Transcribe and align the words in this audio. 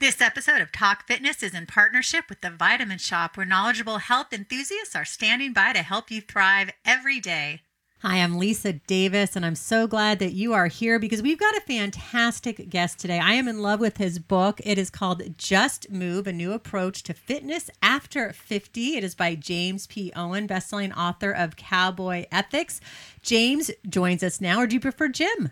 This 0.00 0.22
episode 0.22 0.62
of 0.62 0.72
Talk 0.72 1.06
Fitness 1.06 1.42
is 1.42 1.52
in 1.52 1.66
partnership 1.66 2.30
with 2.30 2.40
the 2.40 2.48
Vitamin 2.48 2.96
Shoppe, 2.96 3.36
where 3.36 3.44
knowledgeable 3.44 3.98
health 3.98 4.32
enthusiasts 4.32 4.96
are 4.96 5.04
standing 5.04 5.52
by 5.52 5.74
to 5.74 5.82
help 5.82 6.10
you 6.10 6.22
thrive 6.22 6.70
every 6.86 7.20
day. 7.20 7.60
Hi, 8.00 8.16
I'm 8.16 8.38
Lisa 8.38 8.72
Davis, 8.72 9.36
and 9.36 9.44
I'm 9.44 9.54
so 9.54 9.86
glad 9.86 10.18
that 10.20 10.32
you 10.32 10.54
are 10.54 10.68
here 10.68 10.98
because 10.98 11.20
we've 11.20 11.38
got 11.38 11.54
a 11.54 11.60
fantastic 11.60 12.70
guest 12.70 12.98
today. 12.98 13.18
I 13.18 13.34
am 13.34 13.46
in 13.46 13.60
love 13.60 13.78
with 13.78 13.98
his 13.98 14.18
book. 14.18 14.62
It 14.64 14.78
is 14.78 14.88
called 14.88 15.36
Just 15.36 15.90
Move 15.90 16.26
A 16.26 16.32
New 16.32 16.52
Approach 16.52 17.02
to 17.02 17.12
Fitness 17.12 17.68
After 17.82 18.32
50. 18.32 18.96
It 18.96 19.04
is 19.04 19.14
by 19.14 19.34
James 19.34 19.86
P. 19.86 20.12
Owen, 20.16 20.48
bestselling 20.48 20.96
author 20.96 21.30
of 21.30 21.56
Cowboy 21.56 22.24
Ethics. 22.32 22.80
James 23.20 23.70
joins 23.86 24.22
us 24.22 24.40
now, 24.40 24.60
or 24.60 24.66
do 24.66 24.76
you 24.76 24.80
prefer 24.80 25.08
Jim? 25.08 25.50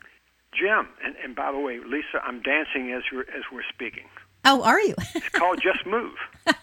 Jim. 0.58 0.88
And, 1.04 1.16
and 1.22 1.36
by 1.36 1.52
the 1.52 1.58
way, 1.58 1.80
Lisa, 1.80 2.24
I'm 2.24 2.40
dancing 2.40 2.92
as, 2.92 3.02
you're, 3.12 3.28
as 3.28 3.44
we're 3.52 3.62
speaking. 3.74 4.04
Oh, 4.50 4.62
are 4.62 4.80
you? 4.80 4.94
it's 5.14 5.28
called 5.28 5.60
Just 5.60 5.84
Move. 5.84 6.14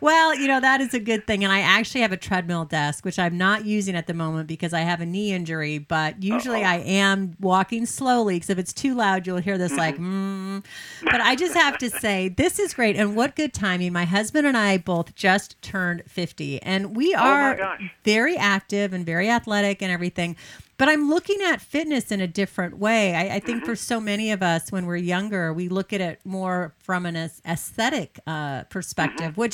well, 0.00 0.34
you 0.34 0.48
know, 0.48 0.60
that 0.60 0.80
is 0.80 0.94
a 0.94 1.00
good 1.00 1.26
thing. 1.26 1.44
And 1.44 1.52
I 1.52 1.60
actually 1.60 2.02
have 2.02 2.12
a 2.12 2.16
treadmill 2.16 2.64
desk, 2.64 3.04
which 3.04 3.18
I'm 3.18 3.38
not 3.38 3.64
using 3.64 3.96
at 3.96 4.06
the 4.06 4.14
moment 4.14 4.48
because 4.48 4.72
I 4.72 4.80
have 4.80 5.00
a 5.00 5.06
knee 5.06 5.32
injury. 5.32 5.78
But 5.78 6.22
usually 6.22 6.64
Uh-oh. 6.64 6.70
I 6.70 6.76
am 6.78 7.36
walking 7.40 7.86
slowly 7.86 8.36
because 8.36 8.50
if 8.50 8.58
it's 8.58 8.72
too 8.72 8.94
loud, 8.94 9.26
you'll 9.26 9.38
hear 9.38 9.58
this 9.58 9.72
mm-hmm. 9.72 9.78
like, 9.78 9.96
mm. 9.98 10.64
But 11.04 11.20
I 11.20 11.36
just 11.36 11.54
have 11.54 11.78
to 11.78 11.90
say, 11.90 12.28
this 12.28 12.58
is 12.58 12.74
great. 12.74 12.96
And 12.96 13.16
what 13.16 13.36
good 13.38 13.54
timing. 13.54 13.92
My 13.92 14.04
husband 14.04 14.46
and 14.46 14.56
I 14.56 14.78
both 14.78 15.14
just 15.14 15.60
turned 15.62 16.02
50, 16.06 16.62
and 16.62 16.96
we 16.96 17.14
oh 17.14 17.18
are 17.18 17.60
oh 17.60 17.76
very 18.04 18.36
active 18.36 18.92
and 18.92 19.06
very 19.06 19.30
athletic 19.30 19.82
and 19.82 19.92
everything. 19.92 20.36
But 20.76 20.88
I'm 20.88 21.08
looking 21.08 21.42
at 21.42 21.60
fitness 21.60 22.12
in 22.12 22.20
a 22.20 22.28
different 22.28 22.78
way. 22.78 23.14
I, 23.14 23.36
I 23.36 23.40
think 23.40 23.58
mm-hmm. 23.58 23.66
for 23.66 23.74
so 23.74 24.00
many 24.00 24.30
of 24.30 24.44
us, 24.44 24.70
when 24.70 24.86
we're 24.86 24.96
younger, 24.96 25.52
we 25.52 25.68
look 25.68 25.92
at 25.92 26.00
it 26.00 26.20
more 26.24 26.72
from 26.78 27.04
an 27.04 27.16
aesthetic 27.16 28.20
uh, 28.28 28.62
perspective, 28.64 29.32
mm-hmm. 29.32 29.40
which 29.40 29.47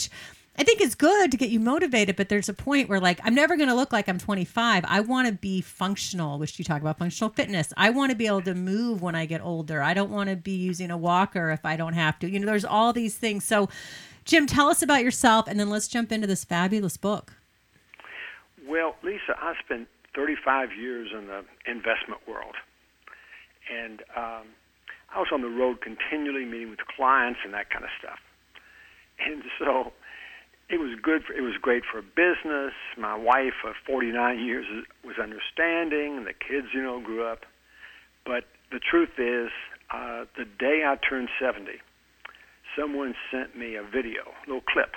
I 0.57 0.63
think 0.63 0.81
is 0.81 0.95
good 0.95 1.33
to 1.33 1.37
get 1.37 1.51
you 1.51 1.59
motivated. 1.59 2.17
But 2.17 2.29
there's 2.29 2.49
a 2.49 2.55
point 2.55 2.89
where, 2.89 3.01
like, 3.01 3.21
I'm 3.25 3.35
never 3.35 3.57
going 3.57 3.69
to 3.69 3.75
look 3.75 3.93
like 3.93 4.09
I'm 4.09 4.19
25. 4.19 4.85
I 4.87 5.01
want 5.01 5.29
to 5.29 5.35
be 5.35 5.61
functional, 5.61 6.39
which 6.39 6.59
you 6.59 6.65
talk 6.65 6.81
about 6.81 6.99
functional 6.99 7.31
fitness. 7.31 7.73
I 7.77 7.91
want 7.91 8.11
to 8.11 8.17
be 8.17 8.27
able 8.27 8.43
to 8.43 8.55
move 8.55 9.03
when 9.03 9.15
I 9.15 9.27
get 9.27 9.41
older. 9.41 9.83
I 9.83 9.95
don't 9.95 10.11
want 10.11 10.31
to 10.31 10.37
be 10.37 10.55
using 10.55 10.91
a 10.91 10.97
walker 10.97 11.51
if 11.51 11.65
I 11.65 11.77
don't 11.77 11.95
have 11.95 12.19
to. 12.21 12.31
You 12.31 12.39
know, 12.39 12.47
there's 12.47 12.65
all 12.65 12.93
these 12.93 13.17
things. 13.17 13.45
So, 13.45 13.69
Jim, 14.25 14.47
tell 14.47 14.69
us 14.69 14.83
about 14.83 15.03
yourself, 15.03 15.49
and 15.49 15.59
then 15.59 15.71
let's 15.71 15.89
jump 15.89 16.13
into 16.13 16.27
this 16.27 16.45
fabulous 16.45 16.97
book. 16.97 17.35
Well, 18.67 18.97
Lisa, 19.03 19.37
I 19.37 19.55
spent 19.65 19.89
35 20.15 20.71
years 20.79 21.11
in 21.13 21.27
the 21.27 21.45
investment 21.67 22.27
world. 22.27 22.55
And 23.71 24.03
um, 24.17 24.47
I 25.15 25.19
was 25.19 25.29
on 25.33 25.43
the 25.43 25.49
road 25.49 25.81
continually 25.81 26.45
meeting 26.45 26.71
with 26.71 26.81
clients 26.97 27.41
and 27.45 27.53
that 27.55 27.71
kind 27.71 27.85
of 27.85 27.91
stuff. 27.99 28.19
And 29.27 29.43
so 29.59 29.93
it 30.69 30.79
was 30.79 30.99
good. 31.03 31.23
For, 31.25 31.33
it 31.33 31.43
was 31.43 31.55
great 31.61 31.83
for 31.91 32.01
business. 32.03 32.73
My 32.99 33.17
wife 33.17 33.65
of 33.67 33.75
49 33.87 34.39
years 34.45 34.67
was 35.05 35.17
understanding, 35.23 36.17
and 36.17 36.27
the 36.27 36.33
kids, 36.33 36.69
you 36.75 36.83
know, 36.83 37.01
grew 37.01 37.25
up. 37.25 37.41
But 38.25 38.45
the 38.71 38.81
truth 38.81 39.19
is, 39.19 39.51
uh, 39.93 40.25
the 40.37 40.45
day 40.45 40.83
I 40.87 40.97
turned 40.97 41.29
70, 41.39 41.71
someone 42.77 43.15
sent 43.31 43.57
me 43.57 43.77
a 43.77 43.83
video, 43.83 44.23
a 44.25 44.47
little 44.49 44.63
clip, 44.67 44.95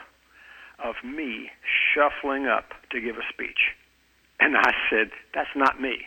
of 0.84 0.96
me 1.04 1.50
shuffling 1.94 2.48
up 2.48 2.70
to 2.92 3.02
give 3.02 3.18
a 3.18 3.26
speech. 3.34 3.76
And 4.40 4.56
I 4.56 4.72
said, 4.90 5.10
That's 5.34 5.50
not 5.56 5.82
me. 5.82 5.98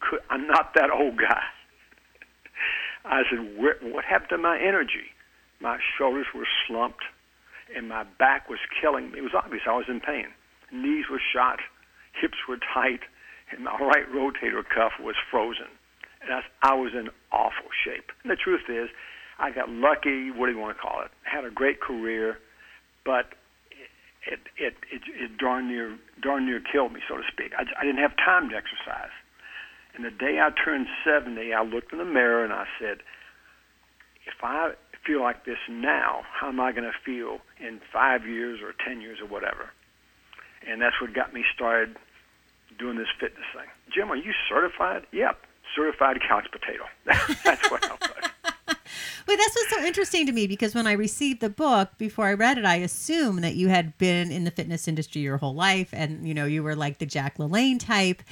Could, 0.00 0.20
I'm 0.30 0.46
not 0.46 0.74
that 0.74 0.90
old 0.90 1.16
guy. 1.16 1.42
I 3.04 3.22
said, 3.28 3.56
What 3.56 4.04
happened 4.04 4.30
to 4.30 4.38
my 4.38 4.58
energy? 4.58 5.12
My 5.60 5.78
shoulders 5.98 6.26
were 6.34 6.46
slumped 6.66 7.04
and 7.76 7.88
my 7.88 8.04
back 8.18 8.48
was 8.48 8.58
killing 8.80 9.12
me. 9.12 9.18
It 9.18 9.22
was 9.22 9.34
obvious 9.34 9.62
I 9.66 9.76
was 9.76 9.86
in 9.88 10.00
pain. 10.00 10.26
Knees 10.72 11.06
were 11.10 11.20
shot, 11.20 11.58
hips 12.20 12.38
were 12.48 12.58
tight, 12.58 13.00
and 13.50 13.64
my 13.64 13.76
right 13.78 14.06
rotator 14.12 14.62
cuff 14.62 14.92
was 15.00 15.16
frozen. 15.30 15.68
And 16.22 16.32
I, 16.32 16.42
I 16.62 16.74
was 16.74 16.92
in 16.94 17.08
awful 17.32 17.70
shape. 17.84 18.12
And 18.22 18.30
the 18.30 18.36
truth 18.36 18.68
is, 18.68 18.90
I 19.38 19.50
got 19.50 19.70
lucky, 19.70 20.30
what 20.30 20.46
do 20.46 20.52
you 20.52 20.58
want 20.58 20.76
to 20.76 20.80
call 20.80 21.02
it? 21.02 21.10
Had 21.22 21.44
a 21.44 21.50
great 21.50 21.80
career, 21.80 22.38
but 23.04 23.32
it 24.26 24.40
it 24.58 24.74
it, 24.92 25.02
it 25.08 25.38
darn 25.38 25.68
near 25.68 25.96
darn 26.22 26.44
near 26.44 26.60
killed 26.60 26.92
me, 26.92 27.00
so 27.08 27.16
to 27.16 27.22
speak. 27.32 27.52
I, 27.56 27.64
I 27.80 27.84
didn't 27.84 28.02
have 28.02 28.12
time 28.16 28.50
to 28.50 28.56
exercise. 28.56 29.14
And 29.94 30.04
the 30.04 30.10
day 30.10 30.38
I 30.40 30.50
turned 30.64 30.86
70, 31.04 31.52
I 31.52 31.62
looked 31.62 31.92
in 31.92 31.98
the 31.98 32.04
mirror 32.04 32.44
and 32.44 32.52
I 32.52 32.66
said, 32.78 32.98
if 34.24 34.34
I 34.42 34.72
feel 35.10 35.22
like 35.22 35.44
this 35.44 35.58
now, 35.68 36.22
how 36.32 36.48
am 36.48 36.60
I 36.60 36.70
going 36.72 36.84
to 36.84 36.92
feel 37.04 37.38
in 37.58 37.80
five 37.92 38.26
years 38.26 38.60
or 38.62 38.74
10 38.86 39.00
years 39.00 39.18
or 39.20 39.26
whatever? 39.26 39.70
And 40.68 40.80
that's 40.80 41.00
what 41.00 41.12
got 41.14 41.34
me 41.34 41.44
started 41.52 41.96
doing 42.78 42.96
this 42.96 43.08
fitness 43.18 43.44
thing. 43.52 43.66
Jim, 43.92 44.10
are 44.12 44.16
you 44.16 44.32
certified? 44.48 45.06
Yep, 45.12 45.38
certified 45.74 46.20
couch 46.28 46.46
potato. 46.52 46.84
that's 47.44 47.70
what 47.70 47.84
I 47.84 47.92
was. 47.92 48.76
Wait, 49.26 49.36
that's 49.36 49.54
what's 49.54 49.70
so 49.70 49.84
interesting 49.84 50.26
to 50.26 50.32
me 50.32 50.46
because 50.46 50.74
when 50.74 50.86
I 50.86 50.92
received 50.92 51.40
the 51.40 51.50
book 51.50 51.90
before 51.98 52.26
I 52.26 52.34
read 52.34 52.58
it, 52.58 52.64
I 52.64 52.76
assumed 52.76 53.42
that 53.44 53.54
you 53.54 53.68
had 53.68 53.96
been 53.98 54.30
in 54.30 54.44
the 54.44 54.50
fitness 54.50 54.88
industry 54.88 55.22
your 55.22 55.36
whole 55.36 55.54
life, 55.54 55.90
and 55.92 56.26
you 56.26 56.34
know 56.34 56.46
you 56.46 56.62
were 56.62 56.74
like 56.74 56.98
the 56.98 57.06
Jack 57.06 57.38
LaLanne 57.38 57.78
type. 57.78 58.22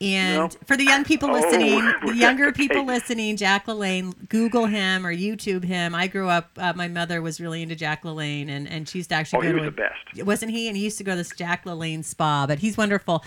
And 0.00 0.36
nope. 0.36 0.52
for 0.66 0.76
the 0.76 0.84
young 0.84 1.04
people 1.04 1.30
oh, 1.30 1.32
listening, 1.32 1.80
oh, 1.80 2.06
the 2.06 2.16
younger 2.16 2.52
people 2.52 2.84
listening, 2.84 3.36
Jack 3.36 3.66
LaLanne, 3.66 4.28
Google 4.28 4.66
him 4.66 5.06
or 5.06 5.14
YouTube 5.14 5.64
him. 5.64 5.94
I 5.94 6.08
grew 6.08 6.28
up. 6.28 6.50
Uh, 6.56 6.72
my 6.74 6.88
mother 6.88 7.22
was 7.22 7.40
really 7.40 7.62
into 7.62 7.76
Jack 7.76 8.02
LaLanne, 8.02 8.48
and 8.48 8.68
and 8.68 8.88
she 8.88 8.98
used 8.98 9.10
to 9.10 9.16
actually 9.16 9.48
oh, 9.48 9.52
go 9.52 9.58
to 9.58 9.62
a, 9.62 9.64
the 9.66 9.70
best. 9.70 10.24
Wasn't 10.26 10.50
he? 10.50 10.68
And 10.68 10.76
he 10.76 10.84
used 10.84 10.98
to 10.98 11.04
go 11.04 11.12
to 11.12 11.18
this 11.18 11.30
Jack 11.30 11.64
LaLanne 11.64 12.04
spa, 12.04 12.46
but 12.46 12.58
he's 12.58 12.76
wonderful. 12.76 13.24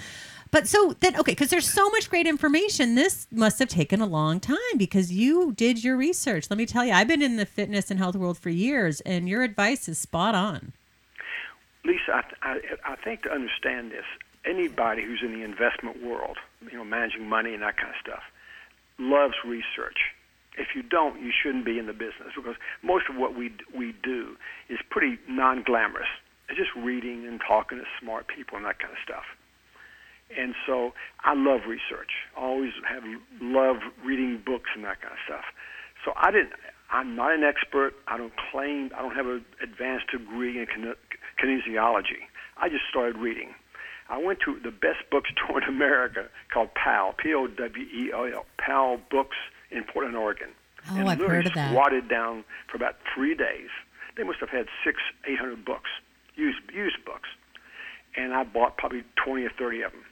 But 0.52 0.68
so 0.68 0.96
then, 1.00 1.16
okay, 1.18 1.34
because 1.34 1.50
there's 1.50 1.70
so 1.70 1.90
much 1.90 2.10
great 2.10 2.28
information, 2.28 2.96
this 2.96 3.28
must 3.32 3.60
have 3.60 3.68
taken 3.68 4.02
a 4.02 4.06
long 4.06 4.40
time 4.40 4.58
because 4.78 5.12
you 5.12 5.52
did 5.52 5.84
your 5.84 5.98
research. 5.98 6.50
Let 6.50 6.58
me 6.58 6.66
tell 6.66 6.86
you, 6.86 6.94
I've 6.94 7.08
been 7.08 7.22
in 7.22 7.38
the 7.38 7.46
fitness 7.46 7.92
and 7.92 8.00
health 8.00 8.16
world 8.16 8.38
for 8.38 8.50
years, 8.50 9.02
and 9.02 9.28
your 9.28 9.44
advice 9.44 9.90
is 9.90 10.00
spot 10.00 10.36
on. 10.36 10.74
Lisa, 11.84 12.12
I, 12.12 12.24
I, 12.42 12.60
I 12.94 12.96
think 12.98 13.24
to 13.24 13.32
understand 13.32 13.92
this, 13.92 14.06
anybody 14.48 15.04
who's 15.04 15.22
in 15.24 15.34
the 15.34 15.44
investment 15.44 16.04
world, 16.04 16.38
you 16.62 16.78
know, 16.78 16.84
managing 16.84 17.28
money 17.28 17.54
and 17.54 17.64
that 17.64 17.78
kind 17.78 17.90
of 17.90 17.96
stuff, 18.02 18.24
loves 19.00 19.36
research. 19.46 20.14
If 20.58 20.70
you 20.76 20.82
don't, 20.82 21.22
you 21.22 21.32
shouldn't 21.32 21.66
be 21.66 21.78
in 21.78 21.86
the 21.86 21.94
business 21.94 22.34
because 22.36 22.56
most 22.82 23.06
of 23.10 23.16
what 23.16 23.36
we 23.36 23.52
we 23.76 23.94
do 24.02 24.36
is 24.70 24.80
pretty 24.90 25.20
non-glamorous. 25.28 26.10
It's 26.50 26.58
just 26.58 26.74
reading 26.76 27.28
and 27.28 27.40
talking 27.46 27.78
to 27.78 27.84
smart 28.02 28.28
people 28.28 28.58
and 28.58 28.66
that 28.66 28.80
kind 28.80 28.92
of 28.92 28.98
stuff. 29.04 29.26
And 30.36 30.56
so 30.66 30.94
I 31.24 31.36
love 31.36 31.62
research. 31.68 32.12
I 32.36 32.42
always 32.42 32.74
have 32.88 33.04
loved 33.40 33.84
reading 34.04 34.42
books 34.44 34.72
and 34.76 34.84
that 34.84 35.02
kind 35.02 35.14
of 35.14 35.20
stuff. 35.26 35.46
So 36.04 36.14
I 36.16 36.32
didn't. 36.32 36.54
I'm 36.90 37.16
not 37.16 37.34
an 37.34 37.44
expert. 37.44 37.94
I 38.08 38.18
don't 38.18 38.34
claim. 38.52 38.92
I 38.96 39.02
don't 39.02 39.16
have 39.16 39.28
an 39.28 39.46
advanced 39.62 40.12
degree 40.12 40.58
in 40.58 40.66
kinesiology. 41.38 42.28
I 42.58 42.70
just 42.70 42.84
started 42.90 43.18
reading. 43.18 43.54
I 44.10 44.18
went 44.18 44.40
to 44.42 44.60
the 44.64 44.72
best 44.72 45.00
bookstore 45.12 45.62
in 45.64 45.70
America 45.70 46.28
called 46.54 46.74
Powell's, 46.74 47.16
P-O-W-E-L-L, 47.18 48.46
Powell's 48.58 49.02
Books 49.10 49.38
in 49.72 49.84
Portland, 49.84 50.16
Oregon. 50.16 50.50
Oh, 50.90 50.98
and 50.98 51.10
I've 51.10 51.20
heard 51.20 51.48
of 51.48 51.54
that. 51.54 51.72
Squatted 51.72 52.08
down 52.08 52.46
for 52.70 52.78
about 52.78 52.96
three 53.14 53.36
days. 53.36 53.70
They 54.16 54.24
must 54.24 54.40
have 54.40 54.50
had 54.50 54.68
six, 54.84 55.00
eight 55.26 55.38
hundred 55.38 55.64
books, 55.64 55.90
used 56.36 56.60
used 56.74 57.04
books, 57.06 57.30
and 58.16 58.34
I 58.34 58.44
bought 58.44 58.78
probably 58.78 59.04
twenty 59.16 59.44
or 59.44 59.52
thirty 59.52 59.82
of 59.82 59.92
them 59.92 60.04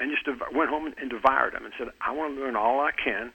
and 0.00 0.10
just 0.10 0.26
went 0.54 0.70
home 0.70 0.92
and 0.98 1.10
devoured 1.10 1.54
them 1.54 1.64
and 1.64 1.74
said, 1.78 1.88
I 2.00 2.12
want 2.12 2.34
to 2.34 2.40
learn 2.40 2.56
all 2.56 2.80
I 2.80 2.90
can 2.92 3.32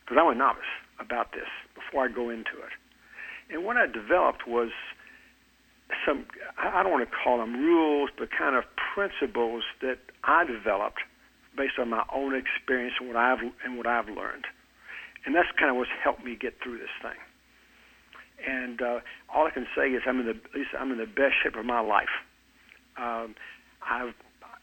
because 0.00 0.18
I'm 0.20 0.30
a 0.30 0.34
novice 0.34 0.62
about 0.98 1.32
this 1.32 1.48
before 1.74 2.04
I 2.04 2.08
go 2.08 2.30
into 2.30 2.52
it. 2.58 2.74
And 3.52 3.64
what 3.64 3.76
I 3.76 3.86
developed 3.86 4.46
was 4.46 4.70
some, 6.06 6.26
I 6.58 6.82
don't 6.82 6.92
want 6.92 7.08
to 7.08 7.16
call 7.24 7.38
them 7.38 7.54
rules, 7.54 8.10
but 8.18 8.28
kind 8.36 8.56
of 8.56 8.64
principles 8.94 9.64
that 9.80 9.98
I 10.24 10.44
developed 10.44 11.00
based 11.56 11.78
on 11.78 11.90
my 11.90 12.04
own 12.14 12.34
experience 12.34 12.94
and 13.00 13.08
what 13.08 13.16
I've, 13.16 13.40
and 13.64 13.76
what 13.76 13.86
I've 13.86 14.08
learned. 14.08 14.44
And 15.26 15.34
that's 15.34 15.48
kind 15.58 15.70
of 15.70 15.76
what's 15.76 15.90
helped 16.02 16.24
me 16.24 16.36
get 16.40 16.54
through 16.62 16.78
this 16.78 16.94
thing. 17.02 17.18
And 18.46 18.80
uh, 18.80 19.00
all 19.34 19.46
I 19.46 19.50
can 19.50 19.66
say 19.76 19.88
is 19.90 20.02
I'm 20.06 20.20
in 20.20 20.26
the, 20.26 20.32
at 20.32 20.54
least 20.54 20.70
I'm 20.78 20.92
in 20.92 20.98
the 20.98 21.06
best 21.06 21.34
shape 21.42 21.56
of 21.56 21.66
my 21.66 21.80
life. 21.80 22.08
Um, 22.96 23.34
I've 23.82 24.14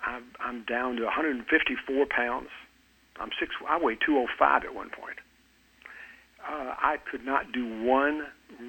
I'm, 0.06 0.24
I'm 0.40 0.64
down 0.64 0.96
to 0.98 1.04
154 1.04 2.06
pounds. 2.06 2.48
I'm 3.20 3.30
six. 3.40 3.52
I 3.68 3.78
weighed 3.82 4.00
205 4.06 4.64
at 4.64 4.74
one 4.74 4.90
point. 4.90 5.18
Uh, 6.48 6.74
I 6.78 6.98
could 7.12 7.26
not 7.26 7.52
do 7.52 7.84
one 7.84 8.28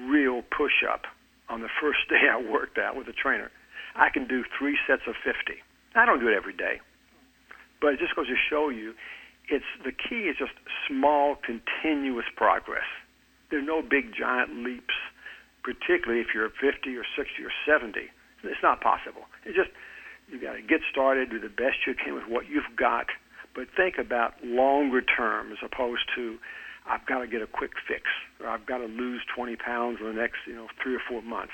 real 0.09 0.41
push-up 0.41 1.03
on 1.49 1.61
the 1.61 1.69
first 1.81 1.99
day 2.09 2.29
I 2.31 2.41
worked 2.41 2.77
out 2.77 2.95
with 2.95 3.07
a 3.07 3.13
trainer. 3.13 3.51
I 3.95 4.09
can 4.09 4.27
do 4.27 4.43
three 4.57 4.77
sets 4.87 5.03
of 5.07 5.15
50. 5.23 5.59
I 5.95 6.05
don't 6.05 6.19
do 6.19 6.27
it 6.27 6.35
every 6.35 6.53
day, 6.53 6.79
but 7.81 7.93
it 7.93 7.99
just 7.99 8.15
goes 8.15 8.27
to 8.27 8.37
show 8.49 8.69
you, 8.69 8.93
it's 9.49 9.65
the 9.83 9.91
key 9.91 10.29
is 10.29 10.37
just 10.37 10.53
small, 10.87 11.35
continuous 11.35 12.25
progress. 12.35 12.85
There 13.49 13.59
are 13.59 13.65
no 13.65 13.81
big 13.81 14.13
giant 14.13 14.63
leaps, 14.63 14.93
particularly 15.63 16.21
if 16.21 16.27
you're 16.33 16.49
50 16.49 16.95
or 16.95 17.03
60 17.17 17.43
or 17.43 17.51
70. 17.65 17.99
It's 18.43 18.63
not 18.63 18.79
possible. 18.79 19.25
It's 19.43 19.57
just 19.57 19.71
you 20.29 20.39
got 20.39 20.53
to 20.53 20.61
get 20.61 20.81
started, 20.91 21.31
do 21.31 21.39
the 21.39 21.49
best 21.49 21.87
you 21.87 21.95
can 21.95 22.13
with 22.13 22.29
what 22.29 22.47
you've 22.47 22.77
got, 22.77 23.07
but 23.55 23.67
think 23.75 23.97
about 23.97 24.33
longer 24.43 25.01
term 25.01 25.51
as 25.51 25.57
opposed 25.65 26.05
to 26.15 26.37
I've 26.89 27.05
got 27.05 27.19
to 27.19 27.27
get 27.27 27.41
a 27.41 27.47
quick 27.47 27.71
fix 27.87 28.03
or 28.39 28.47
I've 28.47 28.65
got 28.65 28.79
to 28.79 28.85
lose 28.85 29.21
20 29.35 29.55
pounds 29.55 29.99
in 29.99 30.07
the 30.07 30.13
next 30.13 30.37
you 30.47 30.55
know 30.55 30.67
three 30.81 30.95
or 30.95 31.01
four 31.07 31.21
months. 31.21 31.53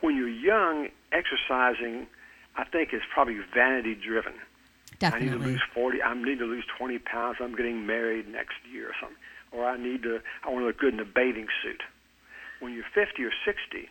When 0.00 0.16
you're 0.16 0.28
young, 0.28 0.88
exercising, 1.12 2.06
I 2.56 2.64
think, 2.64 2.92
is 2.92 3.02
probably 3.12 3.38
vanity 3.54 3.94
driven. 3.94 4.34
Definitely. 4.98 5.28
I 5.28 5.32
need 5.32 5.38
to 5.38 5.44
lose 5.44 5.62
40. 5.74 6.02
I 6.02 6.14
need 6.14 6.38
to 6.38 6.44
lose 6.44 6.64
20 6.78 6.98
pounds. 7.00 7.38
I'm 7.40 7.56
getting 7.56 7.86
married 7.86 8.28
next 8.28 8.54
year 8.70 8.88
or 8.88 8.94
something. 9.00 9.18
Or 9.50 9.66
I 9.66 9.76
need 9.76 10.02
to. 10.02 10.20
I 10.44 10.50
want 10.50 10.62
to 10.62 10.66
look 10.66 10.78
good 10.78 10.94
in 10.94 11.00
a 11.00 11.04
bathing 11.04 11.48
suit. 11.62 11.82
When 12.60 12.72
you're 12.72 12.84
50 12.94 13.22
or 13.24 13.32
60, 13.44 13.88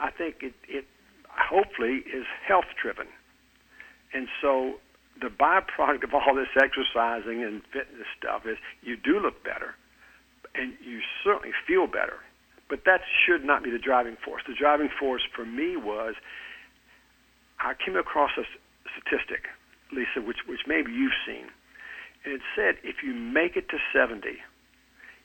I 0.00 0.10
think 0.10 0.36
it, 0.42 0.54
it 0.68 0.86
hopefully 1.28 2.02
is 2.12 2.26
health 2.46 2.66
driven. 2.80 3.06
And 4.12 4.28
so 4.40 4.74
the 5.20 5.28
byproduct 5.28 6.04
of 6.04 6.14
all 6.14 6.34
this 6.34 6.48
exercising 6.56 7.42
and 7.42 7.62
fitness 7.72 8.06
stuff 8.18 8.42
is 8.46 8.58
you 8.82 8.96
do 8.96 9.20
look 9.20 9.42
better, 9.44 9.74
and 10.54 10.74
you 10.84 11.00
certainly 11.24 11.52
feel 11.66 11.86
better. 11.86 12.20
But 12.68 12.84
that 12.86 13.00
should 13.24 13.44
not 13.44 13.62
be 13.62 13.70
the 13.70 13.78
driving 13.78 14.16
force. 14.24 14.42
The 14.46 14.54
driving 14.54 14.88
force 14.88 15.22
for 15.34 15.44
me 15.44 15.76
was 15.76 16.14
I 17.60 17.74
came 17.74 17.96
across 17.96 18.30
a 18.38 18.44
statistic, 18.96 19.46
Lisa, 19.92 20.24
which 20.24 20.48
which 20.48 20.66
maybe 20.66 20.90
you've 20.92 21.16
seen, 21.26 21.46
and 22.24 22.34
it 22.34 22.40
said 22.56 22.76
if 22.82 23.02
you 23.02 23.14
make 23.14 23.56
it 23.56 23.68
to 23.70 23.78
70, 23.92 24.40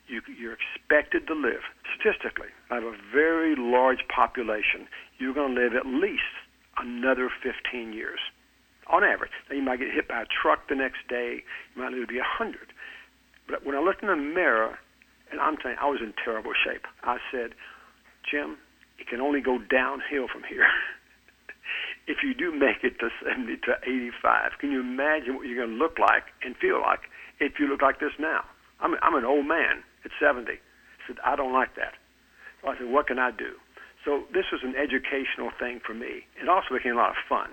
you, 0.08 0.22
you're 0.40 0.56
expected 0.56 1.28
to 1.28 1.34
live 1.34 1.62
statistically. 1.96 2.50
I 2.70 2.76
have 2.76 2.84
a 2.84 2.96
very 3.14 3.56
large 3.56 4.08
population. 4.14 4.88
You're 5.18 5.34
going 5.34 5.56
to 5.56 5.62
live 5.62 5.74
at 5.74 5.86
least 5.86 6.24
another 6.78 7.30
15 7.44 7.94
years 7.94 8.20
on 8.88 9.04
average. 9.04 9.32
Now 9.50 9.56
you 9.56 9.64
might 9.64 9.80
get 9.80 9.92
hit 9.92 10.08
by 10.08 10.22
a 10.22 10.26
truck 10.26 10.70
the 10.70 10.76
next 10.76 11.08
day. 11.10 11.44
You 11.76 11.82
might 11.82 11.92
live 11.92 12.08
to 12.08 12.08
be 12.08 12.18
100. 12.18 12.72
But 13.48 13.66
when 13.66 13.76
I 13.76 13.80
looked 13.80 14.02
in 14.02 14.10
the 14.10 14.16
mirror, 14.16 14.78
and 15.32 15.40
I'm 15.40 15.58
telling 15.58 15.78
you, 15.78 15.84
I 15.84 15.90
was 15.90 16.00
in 16.02 16.14
terrible 16.24 16.54
shape. 16.54 16.86
I 17.04 17.18
said, 17.32 17.52
Jim, 18.30 18.58
it 19.00 19.08
can 19.08 19.22
only 19.22 19.42
go 19.42 19.60
downhill 19.60 20.28
from 20.32 20.44
here. 20.48 20.68
if 22.08 22.24
you 22.24 22.34
do 22.34 22.52
make 22.52 22.84
it 22.84 23.00
to 23.00 23.10
70 23.24 23.58
to 23.68 23.76
85, 23.84 24.60
can 24.60 24.72
you 24.72 24.80
imagine 24.80 25.36
what 25.36 25.48
you're 25.48 25.60
going 25.60 25.78
to 25.78 25.82
look 25.82 26.00
like 26.00 26.24
and 26.44 26.56
feel 26.58 26.82
like 26.82 27.12
if 27.40 27.60
you 27.60 27.68
look 27.68 27.82
like 27.82 28.00
this 28.00 28.16
now? 28.20 28.42
I'm, 28.80 28.96
I'm 29.02 29.16
an 29.16 29.26
old 29.26 29.46
man 29.46 29.84
at 30.06 30.12
70. 30.20 30.52
I 30.52 30.58
said, 31.06 31.18
I 31.26 31.36
don't 31.36 31.54
like 31.54 31.76
that. 31.76 31.94
So 32.62 32.70
I 32.70 32.78
said, 32.78 32.88
what 32.88 33.08
can 33.08 33.20
I 33.20 33.32
do? 33.32 33.56
So 34.06 34.24
this 34.34 34.46
was 34.52 34.62
an 34.64 34.76
educational 34.76 35.52
thing 35.60 35.82
for 35.86 35.94
me. 35.94 36.24
It 36.42 36.48
also 36.48 36.74
became 36.74 36.94
a 36.94 37.02
lot 37.02 37.12
of 37.12 37.22
fun. 37.28 37.52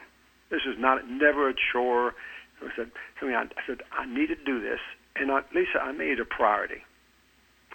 This 0.50 0.62
is 0.62 0.78
not 0.78 1.08
never 1.08 1.48
a 1.48 1.54
chore. 1.54 2.14
So 2.60 2.68
I 2.68 2.70
said, 2.76 2.90
something 3.18 3.34
I, 3.34 3.42
I 3.42 3.62
said, 3.66 3.82
I 3.90 4.06
need 4.06 4.28
to 4.28 4.38
do 4.38 4.60
this. 4.60 4.78
And 5.16 5.30
I, 5.30 5.40
Lisa, 5.54 5.82
I 5.82 5.92
made 5.92 6.18
it 6.18 6.20
a 6.20 6.24
priority 6.24 6.82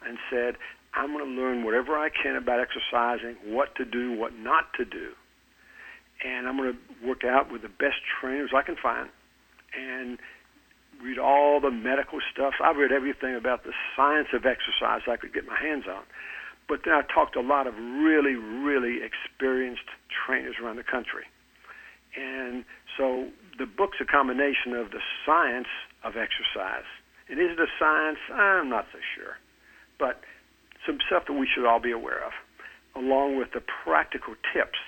and 0.07 0.17
said, 0.29 0.55
I'm 0.93 1.13
going 1.13 1.25
to 1.25 1.41
learn 1.41 1.63
whatever 1.63 1.97
I 1.97 2.09
can 2.09 2.35
about 2.35 2.59
exercising, 2.59 3.35
what 3.45 3.75
to 3.75 3.85
do, 3.85 4.17
what 4.17 4.33
not 4.37 4.73
to 4.77 4.85
do. 4.85 5.11
And 6.25 6.47
I'm 6.47 6.57
going 6.57 6.73
to 6.73 7.07
work 7.07 7.23
out 7.23 7.51
with 7.51 7.61
the 7.61 7.69
best 7.69 8.01
trainers 8.19 8.51
I 8.55 8.61
can 8.61 8.75
find 8.75 9.09
and 9.77 10.17
read 11.01 11.17
all 11.17 11.61
the 11.61 11.71
medical 11.71 12.19
stuff. 12.33 12.55
I've 12.63 12.75
read 12.75 12.91
everything 12.91 13.35
about 13.35 13.63
the 13.63 13.71
science 13.95 14.29
of 14.33 14.45
exercise 14.45 15.01
I 15.07 15.15
could 15.15 15.33
get 15.33 15.45
my 15.47 15.55
hands 15.55 15.85
on. 15.87 16.03
But 16.67 16.81
then 16.85 16.93
I 16.93 17.01
talked 17.01 17.33
to 17.33 17.39
a 17.39 17.45
lot 17.45 17.67
of 17.67 17.73
really, 17.75 18.35
really 18.35 18.99
experienced 19.01 19.89
trainers 20.25 20.55
around 20.61 20.75
the 20.75 20.83
country. 20.83 21.25
And 22.17 22.65
so 22.97 23.29
the 23.57 23.65
book's 23.65 23.97
a 24.01 24.05
combination 24.05 24.73
of 24.73 24.91
the 24.91 24.99
science 25.25 25.71
of 26.03 26.13
exercise. 26.17 26.87
And 27.29 27.39
is 27.39 27.51
it 27.51 27.59
a 27.59 27.71
science? 27.79 28.19
I'm 28.33 28.69
not 28.69 28.85
so 28.91 28.99
sure. 29.15 29.37
But 29.99 30.21
some 30.85 30.97
stuff 31.05 31.25
that 31.27 31.33
we 31.33 31.47
should 31.47 31.67
all 31.67 31.79
be 31.79 31.91
aware 31.91 32.23
of, 32.23 32.31
along 32.95 33.37
with 33.37 33.51
the 33.51 33.61
practical 33.61 34.33
tips. 34.53 34.79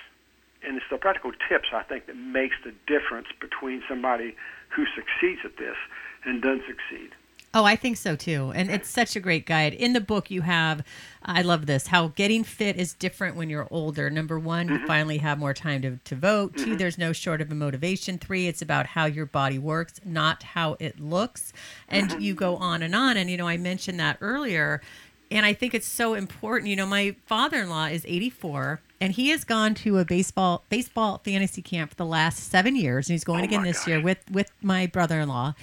And 0.64 0.78
it's 0.78 0.86
the 0.90 0.98
practical 0.98 1.32
tips, 1.50 1.70
I 1.74 1.84
think, 1.84 2.08
that 2.08 2.16
makes 2.16 2.56
the 2.64 2.74
difference 2.88 3.28
between 3.40 3.84
somebody 3.90 4.36
who 4.70 4.86
succeeds 4.96 5.42
at 5.44 5.58
this 5.58 5.76
and 6.24 6.42
doesn't 6.42 6.64
succeed. 6.66 7.12
Oh, 7.54 7.66
I 7.66 7.76
think 7.76 7.98
so 7.98 8.16
too. 8.16 8.54
And 8.56 8.72
it's 8.72 8.90
such 8.90 9.18
a 9.18 9.20
great 9.20 9.46
guide. 9.46 9.74
In 9.74 9.92
the 9.92 10.00
book, 10.00 10.32
you 10.32 10.42
have, 10.42 10.86
I 11.22 11.42
love 11.42 11.66
this, 11.66 11.88
how 11.88 12.08
getting 12.10 12.46
fit 12.46 12.78
is 12.78 12.94
different 12.94 13.36
when 13.36 13.50
you're 13.50 13.68
older. 13.70 14.10
Number 14.10 14.40
one, 14.40 14.68
mm-hmm. 14.68 14.82
you 14.82 14.88
finally 14.88 15.18
have 15.18 15.38
more 15.38 15.54
time 15.54 15.82
to, 15.82 15.98
to 16.06 16.16
vote. 16.16 16.54
Mm-hmm. 16.54 16.64
Two, 16.64 16.76
there's 16.78 16.98
no 16.98 17.12
short 17.12 17.42
of 17.42 17.52
a 17.52 17.56
motivation. 17.56 18.18
Three, 18.18 18.48
it's 18.48 18.62
about 18.62 18.88
how 18.88 19.06
your 19.06 19.26
body 19.26 19.60
works, 19.60 20.00
not 20.06 20.44
how 20.44 20.78
it 20.80 21.02
looks. 21.02 21.52
And 21.90 22.10
mm-hmm. 22.10 22.22
you 22.22 22.36
go 22.36 22.56
on 22.56 22.82
and 22.82 22.96
on. 22.96 23.18
And, 23.18 23.30
you 23.30 23.36
know, 23.36 23.50
I 23.50 23.58
mentioned 23.58 24.00
that 24.00 24.18
earlier. 24.22 24.82
And 25.30 25.46
I 25.46 25.52
think 25.52 25.74
it's 25.74 25.88
so 25.88 26.14
important. 26.14 26.70
You 26.70 26.78
know, 26.78 26.86
my 26.86 27.16
father 27.26 27.62
in 27.62 27.70
law 27.70 27.86
is 27.88 28.06
84 28.08 28.80
and 29.02 29.14
he 29.14 29.30
has 29.30 29.44
gone 29.44 29.74
to 29.74 29.98
a 29.98 30.06
baseball 30.06 30.64
baseball 30.70 31.20
fantasy 31.26 31.62
camp 31.62 31.90
for 31.90 31.96
the 31.96 32.06
last 32.06 32.52
seven 32.52 32.76
years, 32.76 33.10
and 33.10 33.16
he's 33.16 33.24
going 33.24 33.42
oh 33.42 33.46
again 33.46 33.64
this 33.64 33.80
gosh. 33.80 33.88
year 33.88 34.02
with 34.02 34.20
with 34.30 34.52
my 34.62 34.86
brother 34.86 35.20
in 35.20 35.28
law. 35.28 35.56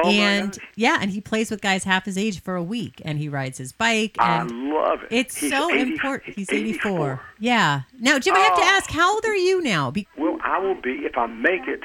Oh 0.00 0.08
and 0.08 0.56
yeah, 0.76 0.98
and 1.00 1.10
he 1.10 1.20
plays 1.20 1.50
with 1.50 1.60
guys 1.60 1.82
half 1.82 2.04
his 2.04 2.16
age 2.16 2.40
for 2.40 2.54
a 2.54 2.62
week, 2.62 3.02
and 3.04 3.18
he 3.18 3.28
rides 3.28 3.58
his 3.58 3.72
bike. 3.72 4.16
And 4.20 4.50
I 4.50 4.54
love 4.54 5.02
it. 5.02 5.08
It's 5.10 5.36
he's 5.36 5.50
so 5.50 5.70
80, 5.70 5.80
important. 5.92 6.36
He's 6.36 6.50
84. 6.50 6.90
84. 6.90 7.20
Yeah. 7.40 7.82
Now, 7.98 8.18
Jim, 8.20 8.34
I 8.34 8.38
have 8.40 8.56
to 8.56 8.62
oh. 8.62 8.64
ask, 8.64 8.90
how 8.90 9.14
old 9.14 9.24
are 9.24 9.34
you 9.34 9.60
now? 9.60 9.90
Be- 9.90 10.06
well, 10.16 10.38
I 10.44 10.58
will 10.58 10.80
be 10.80 10.90
if 11.04 11.18
I 11.18 11.26
make 11.26 11.66
it 11.66 11.80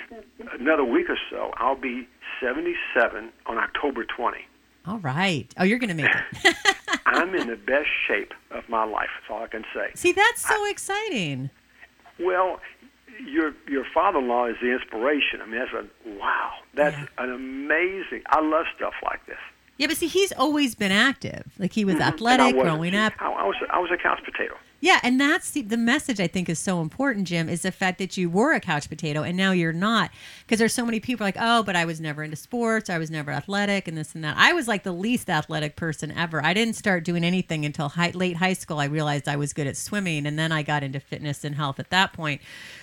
another 0.52 0.84
week 0.84 1.10
or 1.10 1.18
so. 1.32 1.52
I'll 1.58 1.76
be 1.76 2.08
77 2.40 3.32
on 3.48 3.58
October 3.58 4.06
20. 4.06 4.38
All 4.86 5.00
right. 5.00 5.52
Oh, 5.58 5.64
you're 5.64 5.80
going 5.80 5.96
to 5.96 6.04
make 6.04 6.12
it. 6.44 6.56
I'm 7.06 7.34
in 7.34 7.48
the 7.48 7.56
best 7.56 7.88
shape 8.08 8.34
of 8.52 8.68
my 8.70 8.84
life. 8.84 9.10
That's 9.20 9.32
all 9.32 9.44
I 9.44 9.48
can 9.48 9.64
say. 9.74 9.92
See, 9.96 10.12
that's 10.12 10.42
so 10.42 10.54
I, 10.54 10.70
exciting. 10.70 11.50
Well, 12.20 12.60
your 13.20 13.54
your 13.68 13.86
father-in-law 13.94 14.48
is 14.48 14.56
the 14.62 14.72
inspiration. 14.72 15.42
I 15.42 15.46
mean, 15.46 15.60
that's 15.60 15.74
a 15.74 16.10
wow. 16.20 16.52
That's 16.74 16.98
yeah. 16.98 17.24
an 17.24 17.34
amazing. 17.34 18.24
I 18.28 18.42
love 18.42 18.66
stuff 18.76 18.94
like 19.04 19.26
this. 19.26 19.38
Yeah, 19.78 19.88
but 19.88 19.98
see, 19.98 20.08
he's 20.08 20.32
always 20.34 20.76
been 20.76 20.92
active. 20.92 21.52
Like 21.58 21.74
he 21.74 21.86
was 21.86 21.96
mm-hmm. 21.96 22.04
athletic 22.04 22.56
growing 22.56 22.96
up. 22.96 23.14
I, 23.20 23.28
I 23.32 23.46
was 23.46 23.56
I 23.70 23.80
was 23.80 23.92
a 23.92 23.98
couch 23.98 24.20
potato. 24.24 24.56
Yeah, 24.84 25.00
and 25.02 25.18
that's 25.18 25.52
the, 25.52 25.62
the 25.62 25.78
message 25.78 26.20
I 26.20 26.28
think 26.28 26.50
is 26.50 26.60
so 26.60 26.82
important, 26.82 27.26
Jim, 27.26 27.48
is 27.48 27.62
the 27.62 27.72
fact 27.72 28.00
that 28.00 28.18
you 28.18 28.30
were 28.30 28.52
a 28.52 28.60
couch 28.60 28.90
potato 28.90 29.24
and 29.24 29.38
now 29.38 29.54
you're 29.54 29.72
not. 29.72 30.12
Because 30.42 30.60
there's 30.60 30.74
so 30.74 30.86
many 30.86 31.00
people 31.00 31.26
like, 31.26 31.38
oh, 31.40 31.64
but 31.64 31.78
I 31.78 31.86
was 31.86 32.02
never 32.02 32.22
into 32.22 32.36
sports. 32.36 32.90
I 32.90 32.98
was 32.98 33.10
never 33.10 33.32
athletic 33.32 33.88
and 33.88 33.98
this 33.98 34.14
and 34.14 34.26
that. 34.26 34.36
I 34.38 34.52
was 34.52 34.68
like 34.68 34.84
the 34.84 34.92
least 34.92 35.30
athletic 35.30 35.78
person 35.78 36.12
ever. 36.12 36.44
I 36.44 36.54
didn't 36.54 36.74
start 36.74 37.06
doing 37.06 37.24
anything 37.24 37.66
until 37.66 37.88
high, 37.88 38.10
late 38.10 38.36
high 38.36 38.52
school. 38.52 38.80
I 38.80 38.88
realized 38.88 39.30
I 39.30 39.38
was 39.38 39.54
good 39.54 39.68
at 39.68 39.78
swimming 39.78 40.26
and 40.26 40.38
then 40.38 40.52
I 40.52 40.64
got 40.64 40.84
into 40.84 41.00
fitness 41.00 41.46
and 41.46 41.56
health 41.56 41.80
at 41.80 41.90
that 41.92 42.12
point. 42.12 42.42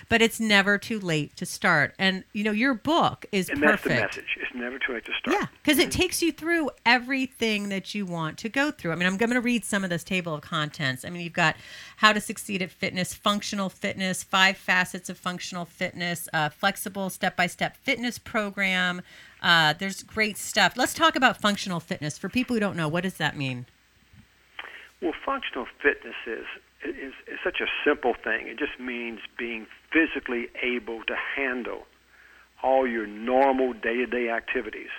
But 0.09 0.23
it's 0.23 0.39
never 0.39 0.79
too 0.79 0.99
late 0.99 1.35
to 1.35 1.45
start. 1.45 1.93
And, 1.99 2.23
you 2.33 2.43
know, 2.43 2.51
your 2.51 2.73
book 2.73 3.27
is 3.31 3.47
and 3.47 3.61
perfect. 3.61 3.83
that's 3.83 4.15
the 4.15 4.21
message. 4.23 4.37
It's 4.41 4.55
never 4.55 4.79
too 4.79 4.93
late 4.93 5.05
to 5.05 5.13
start. 5.19 5.37
Yeah, 5.39 5.45
because 5.61 5.77
it 5.77 5.91
takes 5.91 6.23
you 6.23 6.31
through 6.31 6.71
everything 6.83 7.69
that 7.69 7.93
you 7.93 8.07
want 8.07 8.39
to 8.39 8.49
go 8.49 8.71
through. 8.71 8.91
I 8.91 8.95
mean, 8.95 9.05
I'm 9.05 9.17
going 9.17 9.29
to 9.33 9.39
read 9.39 9.63
some 9.63 9.83
of 9.83 9.91
this 9.91 10.03
table 10.03 10.33
of 10.33 10.41
contents. 10.41 11.05
I 11.05 11.11
mean, 11.11 11.21
you've 11.21 11.33
got 11.33 11.55
how 11.97 12.13
to 12.13 12.21
succeed 12.21 12.61
at 12.61 12.71
fitness, 12.71 13.13
functional 13.13 13.69
fitness, 13.69 14.23
five 14.23 14.57
facets 14.57 15.09
of 15.09 15.17
functional 15.17 15.65
fitness, 15.65 16.27
uh, 16.33 16.49
flexible 16.49 17.09
step 17.09 17.35
by 17.35 17.47
step 17.47 17.77
fitness 17.77 18.17
program. 18.17 19.01
Uh, 19.41 19.73
there's 19.73 20.03
great 20.03 20.37
stuff. 20.37 20.73
Let's 20.75 20.93
talk 20.93 21.15
about 21.15 21.41
functional 21.41 21.79
fitness. 21.79 22.17
For 22.17 22.29
people 22.29 22.55
who 22.55 22.59
don't 22.59 22.75
know, 22.75 22.87
what 22.87 23.03
does 23.03 23.15
that 23.15 23.35
mean? 23.35 23.65
Well, 25.01 25.13
functional 25.25 25.65
fitness 25.81 26.15
is, 26.27 26.45
is, 26.83 27.13
is 27.27 27.39
such 27.43 27.59
a 27.59 27.67
simple 27.83 28.13
thing. 28.13 28.47
It 28.47 28.59
just 28.59 28.79
means 28.79 29.19
being 29.37 29.65
physically 29.91 30.49
able 30.61 31.03
to 31.05 31.15
handle 31.35 31.87
all 32.63 32.87
your 32.87 33.07
normal 33.07 33.73
day 33.73 33.97
to 33.97 34.05
day 34.05 34.29
activities 34.29 34.91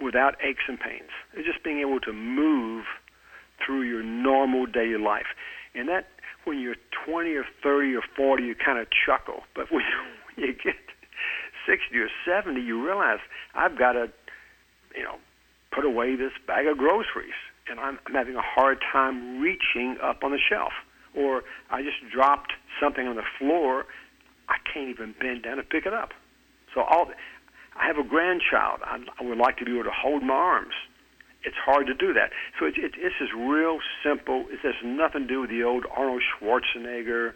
without 0.00 0.36
aches 0.42 0.64
and 0.68 0.78
pains. 0.78 1.10
It's 1.34 1.46
just 1.46 1.62
being 1.64 1.80
able 1.80 2.00
to 2.00 2.12
move 2.12 2.84
through 3.64 3.82
your 3.82 4.02
normal 4.02 4.66
daily 4.66 4.98
life. 4.98 5.26
And 5.74 5.88
that, 5.88 6.06
when 6.44 6.58
you're 6.60 6.76
20 7.06 7.34
or 7.34 7.44
30 7.62 7.94
or 7.94 8.02
40, 8.16 8.42
you 8.42 8.54
kind 8.54 8.78
of 8.78 8.86
chuckle. 8.90 9.42
But 9.54 9.66
when 9.70 9.84
you, 10.36 10.52
get 10.52 10.74
60 11.66 11.96
or 11.98 12.08
70, 12.26 12.60
you 12.60 12.84
realize 12.84 13.18
I've 13.54 13.78
got 13.78 13.92
to, 13.92 14.10
you 14.96 15.02
know, 15.02 15.16
put 15.74 15.84
away 15.84 16.16
this 16.16 16.32
bag 16.46 16.66
of 16.66 16.78
groceries, 16.78 17.36
and 17.70 17.78
I'm, 17.78 17.98
I'm 18.06 18.14
having 18.14 18.36
a 18.36 18.42
hard 18.42 18.78
time 18.92 19.40
reaching 19.40 19.96
up 20.02 20.24
on 20.24 20.32
the 20.32 20.38
shelf. 20.38 20.72
Or 21.14 21.42
I 21.70 21.82
just 21.82 21.96
dropped 22.12 22.52
something 22.80 23.06
on 23.06 23.16
the 23.16 23.26
floor, 23.38 23.84
I 24.48 24.56
can't 24.72 24.88
even 24.88 25.14
bend 25.20 25.42
down 25.42 25.56
to 25.58 25.62
pick 25.62 25.84
it 25.84 25.92
up. 25.92 26.10
So 26.74 26.82
all, 26.82 27.10
I 27.78 27.86
have 27.86 27.98
a 27.98 28.08
grandchild. 28.08 28.80
I, 28.84 28.98
I 29.20 29.24
would 29.24 29.38
like 29.38 29.58
to 29.58 29.64
be 29.64 29.72
able 29.72 29.84
to 29.84 29.90
hold 29.90 30.22
my 30.22 30.34
arms 30.34 30.74
it's 31.44 31.56
hard 31.56 31.86
to 31.86 31.94
do 31.94 32.12
that. 32.14 32.30
So 32.58 32.66
it, 32.66 32.74
it, 32.76 32.92
it's 32.96 33.14
just 33.18 33.32
real 33.32 33.78
simple. 34.02 34.46
It 34.50 34.60
has 34.62 34.74
nothing 34.84 35.22
to 35.22 35.28
do 35.28 35.40
with 35.42 35.50
the 35.50 35.62
old 35.62 35.84
Arnold 35.96 36.22
Schwarzenegger. 36.22 37.32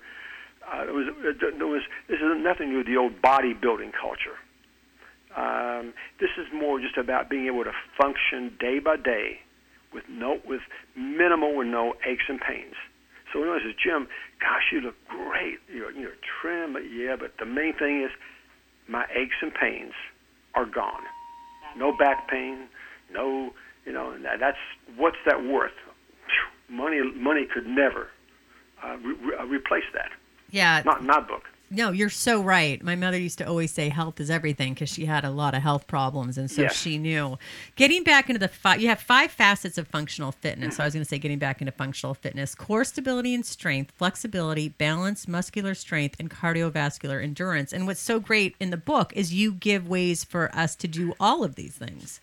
Uh, 0.63 0.83
it 0.89 0.95
was, 0.95 1.07
it, 1.25 1.59
was, 1.59 1.83
this 2.09 2.19
has 2.21 2.39
nothing 2.39 2.69
to 2.69 2.73
do 2.73 2.79
with 2.79 2.87
the 2.87 2.97
old 2.97 3.21
bodybuilding 3.23 3.93
culture. 3.99 4.39
Um, 5.37 5.95
this 6.21 6.31
is 6.37 6.47
more 6.53 6.79
just 6.79 6.99
about 6.99 7.31
being 7.31 7.47
able 7.47 7.65
to 7.65 7.73
function 7.99 8.55
day 8.61 8.79
by 8.79 8.97
day 8.97 9.41
with 9.93 10.05
no 10.09 10.39
with 10.47 10.61
minimal 10.97 11.61
and 11.61 11.71
no 11.71 11.95
aches 12.07 12.25
and 12.29 12.41
pains. 12.41 12.75
So 13.33 13.41
when 13.41 13.49
I 13.49 13.59
says, 13.65 13.75
Jim, 13.83 14.09
gosh, 14.41 14.69
you 14.73 14.81
look 14.81 14.95
great. 15.09 15.59
You're 15.73 15.91
you're 15.93 16.17
trim, 16.41 16.75
but 16.75 16.83
yeah, 16.91 17.17
but 17.19 17.33
the 17.39 17.47
main 17.47 17.75
thing 17.79 18.03
is 18.03 18.11
my 18.89 19.07
aches 19.15 19.37
and 19.41 19.53
pains 19.55 19.93
are 20.55 20.67
gone. 20.67 21.03
No 21.77 21.97
back 21.97 22.29
pain, 22.29 22.69
no, 23.11 23.53
you 23.87 23.93
know, 23.93 24.11
and 24.11 24.25
that's 24.25 24.59
what's 24.97 25.17
that 25.27 25.45
worth? 25.45 25.73
Money, 26.69 27.03
money 27.15 27.45
could 27.53 27.67
never 27.67 28.09
uh, 28.83 28.97
re- 28.99 29.37
uh, 29.39 29.45
replace 29.47 29.85
that. 29.95 30.11
Yeah, 30.51 30.83
not 30.85 31.05
not 31.05 31.29
book. 31.29 31.43
No, 31.75 31.91
you're 31.91 32.11
so 32.11 32.43
right. 32.43 32.83
My 32.83 32.97
mother 32.97 33.19
used 33.19 33.39
to 33.39 33.49
always 33.49 33.73
say 33.73 33.89
health 33.89 34.21
is 34.21 34.29
everything 34.31 34.75
because 34.75 34.91
she 34.91 35.07
had 35.07 35.25
a 35.25 35.31
lot 35.31 35.55
of 35.55 35.63
health 35.63 35.87
problems, 35.87 36.37
and 36.37 36.51
so 36.51 36.63
Yes. 36.63 36.77
she 36.79 36.99
knew. 36.99 37.39
Getting 37.77 38.05
back 38.05 38.29
into 38.29 38.39
the 38.39 38.49
five, 38.49 38.83
you 38.83 38.89
have 38.89 39.01
five 39.01 39.31
facets 39.31 39.79
of 39.79 39.89
functional 39.89 40.33
fitness. 40.33 40.77
So 40.77 40.83
I 40.83 40.87
was 40.87 40.93
going 40.93 41.03
to 41.03 41.09
say 41.09 41.19
getting 41.19 41.39
back 41.39 41.63
into 41.63 41.73
functional 41.73 42.13
fitness: 42.13 42.55
core 42.55 42.85
stability 42.85 43.35
and 43.35 43.45
strength, 43.45 43.91
flexibility, 43.97 44.69
balance, 44.69 45.27
muscular 45.27 45.75
strength, 45.75 46.17
and 46.19 46.31
cardiovascular 46.31 47.23
endurance. 47.23 47.73
And 47.73 47.87
what's 47.87 48.01
so 48.01 48.21
great 48.21 48.55
in 48.61 48.69
the 48.69 48.77
book 48.77 49.13
is 49.17 49.33
you 49.33 49.53
give 49.53 49.89
ways 49.89 50.25
for 50.25 50.55
us 50.55 50.77
to 50.77 50.87
do 50.89 51.15
all 51.19 51.43
of 51.43 51.55
these 51.55 51.75
things. 51.75 52.21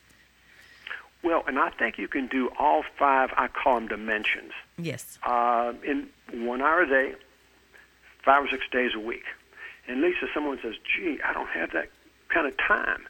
Well, 1.23 1.43
and 1.47 1.59
I 1.59 1.69
think 1.71 1.97
you 1.97 2.07
can 2.07 2.27
do 2.27 2.49
all 2.57 2.83
five. 2.97 3.29
I 3.35 3.47
call 3.47 3.75
them 3.75 3.88
dimensions 3.88 4.53
Yes. 4.77 5.19
uh, 5.23 5.73
in 5.83 6.07
one 6.31 6.61
hour 6.61 6.81
a 6.81 6.88
day, 6.88 7.15
five 8.23 8.45
or 8.45 8.47
six 8.49 8.63
days 8.71 8.91
a 8.95 8.99
week. 8.99 9.23
And 9.88 10.01
Lisa, 10.01 10.27
someone 10.33 10.59
says, 10.61 10.75
"Gee, 10.95 11.19
I 11.25 11.33
don't 11.33 11.49
have 11.49 11.71
that 11.73 11.89
kind 12.33 12.47
of 12.47 12.53
time." 12.57 13.05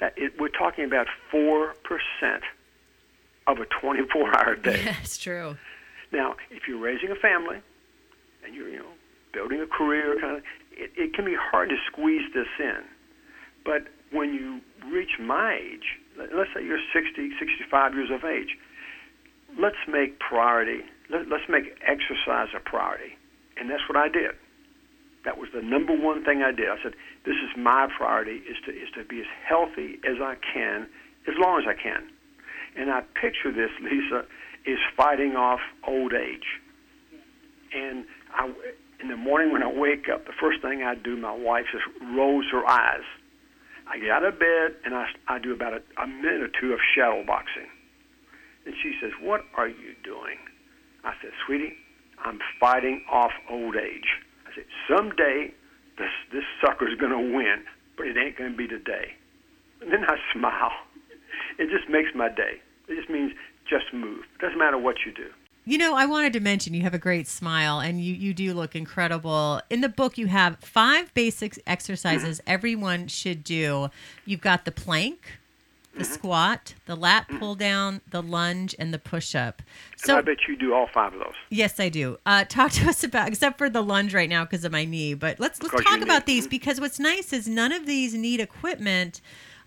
That 0.00 0.14
it, 0.16 0.38
we're 0.40 0.48
talking 0.48 0.84
about 0.84 1.06
four 1.30 1.74
percent 1.84 2.42
of 3.46 3.58
a 3.60 3.64
24-hour 3.66 4.56
day. 4.62 4.82
That's 4.84 5.16
true. 5.18 5.56
Now, 6.12 6.36
if 6.50 6.66
you're 6.68 6.78
raising 6.78 7.10
a 7.10 7.14
family 7.14 7.58
and 8.44 8.54
you're, 8.54 8.68
you 8.68 8.78
know, 8.78 8.92
building 9.32 9.60
a 9.60 9.66
career, 9.66 10.18
kind 10.20 10.36
of, 10.38 10.42
it, 10.72 10.90
it 10.96 11.14
can 11.14 11.24
be 11.24 11.34
hard 11.34 11.68
to 11.70 11.76
squeeze 11.86 12.30
this 12.34 12.46
in. 12.58 12.76
But 13.64 13.86
when 14.10 14.34
you 14.34 14.60
reach 14.92 15.18
my 15.18 15.54
age, 15.54 15.98
let's 16.18 16.50
say 16.54 16.64
you're 16.64 16.82
60, 16.92 17.30
65 17.38 17.94
years 17.94 18.10
of 18.10 18.24
age, 18.24 18.56
let's 19.58 19.80
make 19.88 20.18
priority, 20.18 20.82
let, 21.10 21.28
let's 21.28 21.48
make 21.48 21.76
exercise 21.86 22.48
a 22.54 22.60
priority. 22.60 23.16
And 23.56 23.70
that's 23.70 23.82
what 23.88 23.96
I 23.96 24.08
did. 24.08 24.32
That 25.24 25.38
was 25.38 25.48
the 25.52 25.62
number 25.62 25.96
one 25.96 26.24
thing 26.24 26.42
I 26.42 26.52
did. 26.52 26.68
I 26.68 26.76
said, 26.82 26.94
this 27.24 27.36
is 27.36 27.50
my 27.56 27.88
priority, 27.96 28.42
is 28.48 28.56
to, 28.66 28.72
is 28.72 28.88
to 28.96 29.04
be 29.04 29.20
as 29.20 29.26
healthy 29.46 29.98
as 30.08 30.22
I 30.22 30.36
can, 30.40 30.86
as 31.26 31.34
long 31.38 31.60
as 31.60 31.66
I 31.68 31.74
can. 31.74 32.08
And 32.76 32.90
I 32.90 33.02
picture 33.20 33.52
this, 33.52 33.70
Lisa, 33.82 34.24
is 34.64 34.78
fighting 34.96 35.34
off 35.34 35.60
old 35.86 36.12
age. 36.12 36.60
And 37.74 38.04
I, 38.32 38.50
in 39.00 39.08
the 39.08 39.16
morning 39.16 39.52
when 39.52 39.62
I 39.62 39.72
wake 39.72 40.08
up, 40.12 40.26
the 40.26 40.32
first 40.38 40.62
thing 40.62 40.82
I 40.82 40.94
do, 40.94 41.16
my 41.16 41.34
wife 41.34 41.66
just 41.72 41.84
rolls 42.14 42.46
her 42.52 42.66
eyes. 42.66 43.04
I 43.90 43.98
get 43.98 44.10
out 44.10 44.24
of 44.24 44.38
bed 44.38 44.76
and 44.84 44.94
I, 44.94 45.06
I 45.28 45.38
do 45.38 45.52
about 45.52 45.72
a, 45.72 45.80
a 46.00 46.06
minute 46.06 46.42
or 46.42 46.48
two 46.48 46.72
of 46.72 46.80
shadow 46.94 47.24
boxing. 47.24 47.68
And 48.66 48.74
she 48.82 48.92
says, 49.00 49.12
What 49.20 49.44
are 49.56 49.68
you 49.68 49.94
doing? 50.04 50.36
I 51.04 51.14
said, 51.22 51.30
Sweetie, 51.46 51.74
I'm 52.24 52.38
fighting 52.60 53.04
off 53.10 53.32
old 53.50 53.76
age. 53.76 54.20
I 54.46 54.54
said, 54.54 54.64
Someday 54.88 55.54
this, 55.96 56.12
this 56.32 56.44
sucker's 56.60 56.98
going 56.98 57.12
to 57.12 57.36
win, 57.36 57.64
but 57.96 58.06
it 58.06 58.16
ain't 58.16 58.36
going 58.36 58.52
to 58.52 58.56
be 58.56 58.66
today. 58.66 59.14
And 59.80 59.92
then 59.92 60.04
I 60.04 60.16
smile. 60.32 60.72
It 61.58 61.70
just 61.70 61.88
makes 61.90 62.10
my 62.14 62.28
day. 62.28 62.60
It 62.88 62.96
just 62.96 63.10
means 63.10 63.32
just 63.68 63.92
move. 63.92 64.24
It 64.36 64.40
doesn't 64.40 64.58
matter 64.58 64.78
what 64.78 64.96
you 65.04 65.12
do. 65.12 65.28
You 65.68 65.76
know, 65.76 65.96
I 65.96 66.06
wanted 66.06 66.32
to 66.32 66.40
mention 66.40 66.72
you 66.72 66.80
have 66.80 66.94
a 66.94 66.98
great 66.98 67.28
smile 67.28 67.78
and 67.78 68.00
you, 68.00 68.14
you 68.14 68.32
do 68.32 68.54
look 68.54 68.74
incredible. 68.74 69.60
In 69.68 69.82
the 69.82 69.90
book, 69.90 70.16
you 70.16 70.26
have 70.28 70.56
five 70.60 71.12
basic 71.12 71.62
exercises 71.66 72.38
mm-hmm. 72.38 72.50
everyone 72.50 73.06
should 73.06 73.44
do. 73.44 73.90
You've 74.24 74.40
got 74.40 74.64
the 74.64 74.72
plank, 74.72 75.38
the 75.92 76.04
mm-hmm. 76.04 76.12
squat, 76.14 76.72
the 76.86 76.96
lat 76.96 77.28
mm-hmm. 77.28 77.38
pull 77.38 77.54
down, 77.54 78.00
the 78.10 78.22
lunge, 78.22 78.74
and 78.78 78.94
the 78.94 78.98
push 78.98 79.34
up. 79.34 79.60
and 80.08 80.16
I 80.16 80.22
bet 80.22 80.38
you 80.48 80.56
do 80.56 80.72
all 80.72 80.88
five 80.94 81.12
of 81.12 81.18
those. 81.18 81.34
yes, 81.50 81.78
I 81.78 81.90
do. 81.90 82.16
Uh, 82.24 82.44
talk 82.44 82.72
to 82.72 82.88
us 82.88 83.04
about, 83.04 83.28
except 83.28 83.58
for 83.58 83.68
the 83.68 83.82
lunge 83.82 84.14
right 84.14 84.30
now 84.30 84.44
because 84.46 84.64
of 84.64 84.72
my 84.72 84.86
knee, 84.86 85.12
but 85.12 85.38
let's 85.38 85.62
let's 85.62 85.74
Because 85.74 85.84
talk 85.84 86.00
about 86.00 86.24
these 86.24 86.46
because 86.46 86.80
what's 86.80 86.98
nice 86.98 87.30
is 87.34 87.46
none 87.46 87.72
of 87.72 87.84
these 87.84 88.14
need 88.14 88.40
equipment. 88.40 89.20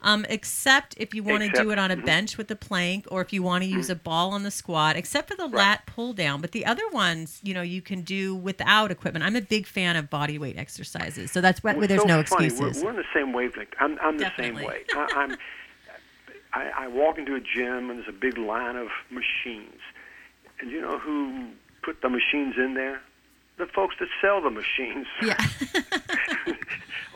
Um, 0.03 0.25
except 0.29 0.95
if 0.97 1.13
you 1.13 1.21
want 1.21 1.43
to 1.43 1.49
do 1.49 1.69
it 1.69 1.77
on 1.77 1.91
a 1.91 1.95
mhm. 1.95 2.05
bench 2.05 2.37
with 2.37 2.49
a 2.49 2.55
plank 2.55 3.05
or 3.11 3.21
if 3.21 3.31
you 3.31 3.43
want 3.43 3.63
to 3.63 3.69
use 3.69 3.87
a 3.89 3.95
ball 3.95 4.31
on 4.31 4.41
the 4.41 4.49
squat, 4.49 4.95
except 4.95 5.29
for 5.29 5.35
the 5.35 5.43
Right. 5.43 5.53
lat 5.53 5.85
pull 5.85 6.13
down. 6.13 6.41
But 6.41 6.53
the 6.53 6.65
other 6.65 6.87
ones, 6.89 7.39
you 7.43 7.53
know, 7.53 7.61
you 7.61 7.83
can 7.83 8.01
do 8.01 8.33
without 8.33 8.89
equipment. 8.89 9.23
I'm 9.23 9.35
a 9.35 9.41
big 9.41 9.67
fan 9.67 9.95
of 9.95 10.09
body 10.09 10.39
weight 10.39 10.57
exercises. 10.57 11.31
So 11.31 11.39
that's 11.39 11.63
why 11.63 11.73
Well, 11.75 11.87
there's 11.87 12.01
so 12.01 12.07
no 12.07 12.19
excuses. 12.19 12.77
We're, 12.77 12.83
we're 12.83 12.89
on 12.89 12.95
the 12.95 13.03
same 13.13 13.31
wavelength. 13.31 13.73
I'm, 13.79 13.99
I'm 14.01 14.17
the 14.17 14.23
Definitely. 14.23 14.61
same 14.61 14.67
way. 14.67 14.83
I, 14.95 15.07
I'm. 15.15 15.37
I, 16.53 16.69
I 16.79 16.87
walk 16.89 17.17
into 17.17 17.35
a 17.35 17.39
gym 17.39 17.89
and 17.89 17.99
there's 17.99 18.09
a 18.09 18.11
big 18.11 18.37
line 18.37 18.75
of 18.75 18.89
machines, 19.09 19.79
and 20.59 20.69
you 20.69 20.81
know 20.81 20.97
who 20.99 21.45
put 21.81 22.01
the 22.01 22.09
machines 22.09 22.55
in 22.57 22.73
there? 22.73 23.01
The 23.57 23.67
folks 23.67 23.95
that 23.99 24.09
sell 24.21 24.41
the 24.41 24.49
machines. 24.49 25.07
yeah. 25.21 25.37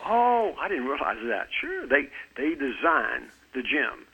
oh, 0.06 0.56
I 0.60 0.68
didn't 0.68 0.86
realize 0.86 1.18
that. 1.28 1.48
Sure, 1.60 1.88
they 1.88 2.10
they 2.38 2.56
design 2.56 3.30
the 3.54 3.62
gym, 3.62 4.06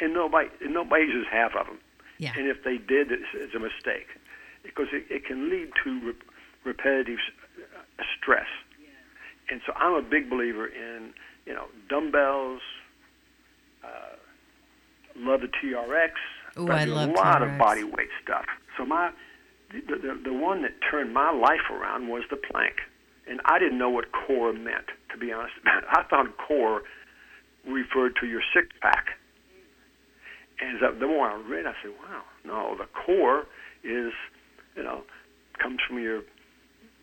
and 0.00 0.14
nobody 0.14 0.48
and 0.60 0.72
nobody 0.74 1.04
uses 1.04 1.26
half 1.30 1.54
of 1.54 1.66
them. 1.66 1.78
yeah. 2.18 2.32
And 2.36 2.46
if 2.48 2.64
they 2.64 2.78
did, 2.78 3.12
it's, 3.12 3.24
it's 3.34 3.54
a 3.54 3.58
mistake 3.58 4.06
because 4.62 4.88
it, 4.92 5.04
it 5.10 5.24
can 5.24 5.50
lead 5.50 5.70
to 5.84 6.00
re- 6.00 6.14
repetitive 6.64 7.18
uh, 7.58 8.02
stress. 8.18 8.46
And 9.50 9.60
so 9.66 9.72
I'm 9.74 9.94
a 9.94 10.02
big 10.02 10.30
believer 10.30 10.66
in, 10.66 11.12
you 11.44 11.52
know, 11.54 11.66
dumbbells. 11.88 12.60
Uh, 13.82 13.88
love 15.16 15.40
the 15.40 15.48
TRX. 15.48 16.10
Ooh, 16.58 16.70
I 16.70 16.84
do 16.84 16.94
love 16.94 17.10
a 17.10 17.12
lot 17.14 17.42
TRX. 17.42 17.52
of 17.52 17.58
body 17.58 17.84
weight 17.84 18.10
stuff. 18.22 18.44
So 18.76 18.84
my 18.84 19.10
the, 19.72 19.80
the 19.96 20.20
the 20.24 20.32
one 20.32 20.62
that 20.62 20.72
turned 20.88 21.12
my 21.12 21.30
life 21.32 21.68
around 21.70 22.08
was 22.08 22.22
the 22.30 22.36
plank, 22.36 22.74
and 23.26 23.40
I 23.44 23.58
didn't 23.58 23.78
know 23.78 23.90
what 23.90 24.12
core 24.12 24.52
meant. 24.52 24.86
To 25.12 25.18
be 25.18 25.32
honest, 25.32 25.54
I 25.64 26.02
thought 26.08 26.26
core 26.36 26.82
referred 27.66 28.14
to 28.20 28.26
your 28.26 28.42
six 28.54 28.68
pack. 28.80 29.06
And 30.60 31.00
the 31.00 31.06
more 31.06 31.28
I 31.28 31.36
read, 31.36 31.66
I 31.66 31.72
said, 31.82 31.92
"Wow, 32.02 32.22
no, 32.44 32.76
the 32.76 32.86
core 32.86 33.46
is, 33.82 34.12
you 34.76 34.82
know, 34.82 35.02
comes 35.58 35.78
from 35.86 35.98
your 36.02 36.22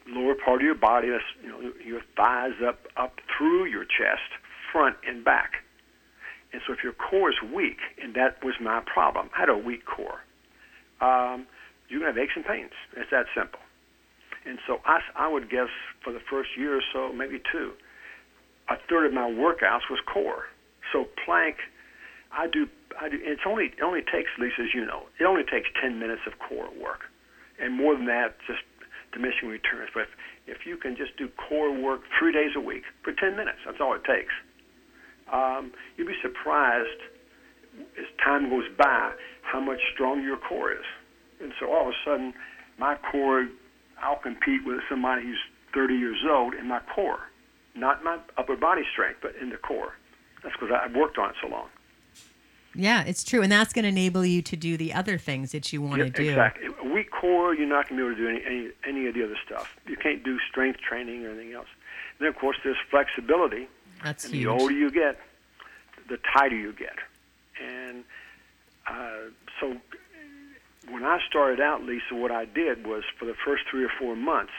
lower 0.07 0.35
part 0.35 0.61
of 0.61 0.65
your 0.65 0.75
body. 0.75 1.09
That's 1.09 1.23
you 1.41 1.49
know 1.49 1.71
your 1.83 2.01
thighs 2.15 2.61
up 2.65 2.79
up 2.95 3.19
through 3.35 3.65
your 3.65 3.83
chest, 3.83 4.29
front 4.71 4.97
and 5.07 5.23
back. 5.23 5.63
And 6.53 6.61
so 6.65 6.73
if 6.73 6.79
your 6.83 6.93
core 6.93 7.29
is 7.29 7.35
weak, 7.53 7.77
and 8.01 8.15
that 8.15 8.43
was 8.43 8.55
my 8.61 8.81
problem, 8.85 9.29
I 9.35 9.41
had 9.41 9.49
a 9.49 9.57
weak 9.57 9.85
core. 9.85 10.21
Um, 11.01 11.45
you're 11.89 11.99
gonna 11.99 12.11
have 12.11 12.17
aches 12.17 12.33
and 12.35 12.45
pains. 12.45 12.71
It's 12.95 13.11
that 13.11 13.25
simple. 13.35 13.59
And 14.45 14.59
so 14.65 14.79
I, 14.85 14.99
I 15.15 15.27
would 15.27 15.49
guess 15.49 15.67
for 16.03 16.13
the 16.13 16.21
first 16.29 16.49
year 16.57 16.77
or 16.77 16.81
so, 16.93 17.11
maybe 17.11 17.41
two, 17.51 17.73
a 18.69 18.75
third 18.89 19.05
of 19.07 19.13
my 19.13 19.29
workouts 19.29 19.89
was 19.89 19.99
core. 20.11 20.45
So 20.91 21.05
plank, 21.25 21.57
I 22.31 22.47
do. 22.47 22.67
I 22.99 23.09
do. 23.09 23.17
It's 23.21 23.41
only 23.45 23.65
it 23.77 23.83
only 23.83 24.01
takes, 24.01 24.29
Lisa, 24.39 24.61
as 24.61 24.73
you 24.73 24.85
know, 24.85 25.03
it 25.19 25.23
only 25.23 25.43
takes 25.43 25.69
10 25.81 25.99
minutes 25.99 26.21
of 26.25 26.33
core 26.39 26.69
work, 26.81 27.01
and 27.59 27.75
more 27.75 27.95
than 27.95 28.05
that, 28.05 28.37
just 28.47 28.63
diminishing 29.13 29.49
returns. 29.49 29.89
But 29.93 30.03
if, 30.03 30.09
if 30.47 30.65
you 30.65 30.77
can 30.77 30.95
just 30.95 31.15
do 31.17 31.29
core 31.49 31.71
work 31.71 32.01
three 32.17 32.31
days 32.31 32.51
a 32.55 32.59
week 32.59 32.83
for 33.03 33.13
10 33.13 33.35
minutes, 33.35 33.59
that's 33.65 33.77
all 33.79 33.93
it 33.95 34.03
takes. 34.03 34.33
Um, 35.31 35.71
you'd 35.97 36.07
be 36.07 36.15
surprised 36.21 37.01
as 37.97 38.05
time 38.23 38.49
goes 38.49 38.65
by 38.77 39.11
how 39.41 39.59
much 39.59 39.79
stronger 39.93 40.23
your 40.23 40.37
core 40.37 40.71
is. 40.71 40.85
And 41.41 41.51
so 41.59 41.71
all 41.71 41.87
of 41.87 41.93
a 41.93 41.97
sudden, 42.05 42.33
my 42.79 42.95
core, 43.11 43.47
I'll 44.01 44.19
compete 44.19 44.61
with 44.65 44.79
somebody 44.89 45.23
who's 45.23 45.39
30 45.73 45.93
years 45.95 46.23
old 46.29 46.53
in 46.53 46.67
my 46.67 46.79
core, 46.93 47.19
not 47.77 48.03
my 48.03 48.17
upper 48.37 48.55
body 48.55 48.83
strength, 48.91 49.19
but 49.21 49.35
in 49.41 49.49
the 49.49 49.57
core. 49.57 49.93
That's 50.43 50.55
because 50.59 50.71
I've 50.71 50.95
worked 50.95 51.17
on 51.17 51.29
it 51.29 51.35
so 51.41 51.47
long. 51.47 51.67
Yeah, 52.75 53.03
it's 53.03 53.23
true. 53.23 53.41
And 53.41 53.51
that's 53.51 53.73
going 53.73 53.83
to 53.83 53.89
enable 53.89 54.23
you 54.25 54.41
to 54.43 54.55
do 54.55 54.77
the 54.77 54.93
other 54.93 55.17
things 55.17 55.51
that 55.51 55.73
you 55.73 55.81
want 55.81 55.99
to 55.99 56.05
Yeah, 56.05 56.11
do. 56.11 56.29
Exactly. 56.29 56.67
A 56.79 56.93
weak 56.93 57.09
core, 57.11 57.55
you're 57.55 57.67
not 57.67 57.89
going 57.89 57.99
to 57.99 58.05
be 58.05 58.13
able 58.13 58.15
to 58.17 58.39
do 58.39 58.45
any, 58.49 58.71
any 58.85 58.97
any 58.99 59.07
of 59.07 59.15
the 59.15 59.23
other 59.23 59.37
stuff. 59.45 59.75
You 59.87 59.95
can't 59.97 60.23
do 60.23 60.37
strength 60.49 60.79
training 60.79 61.25
or 61.25 61.29
anything 61.31 61.53
else. 61.53 61.67
then 62.19 62.27
of 62.27 62.35
course 62.35 62.57
there's 62.63 62.77
flexibility. 62.91 63.67
That's 64.03 64.25
and 64.25 64.33
huge. 64.35 64.43
the 64.45 64.51
older 64.51 64.73
you 64.73 64.91
get, 64.91 65.19
the 66.07 66.19
tighter 66.33 66.55
you 66.55 66.71
get. 66.73 66.97
And 67.59 68.03
uh, 68.87 69.31
so 69.59 69.75
when 70.89 71.03
I 71.03 71.19
started 71.27 71.59
out, 71.59 71.83
Lisa, 71.83 72.13
what 72.13 72.31
I 72.31 72.45
did 72.45 72.85
was 72.85 73.03
for 73.17 73.25
the 73.25 73.33
first 73.43 73.63
three 73.71 73.83
or 73.83 73.91
four 73.99 74.15
months, 74.15 74.53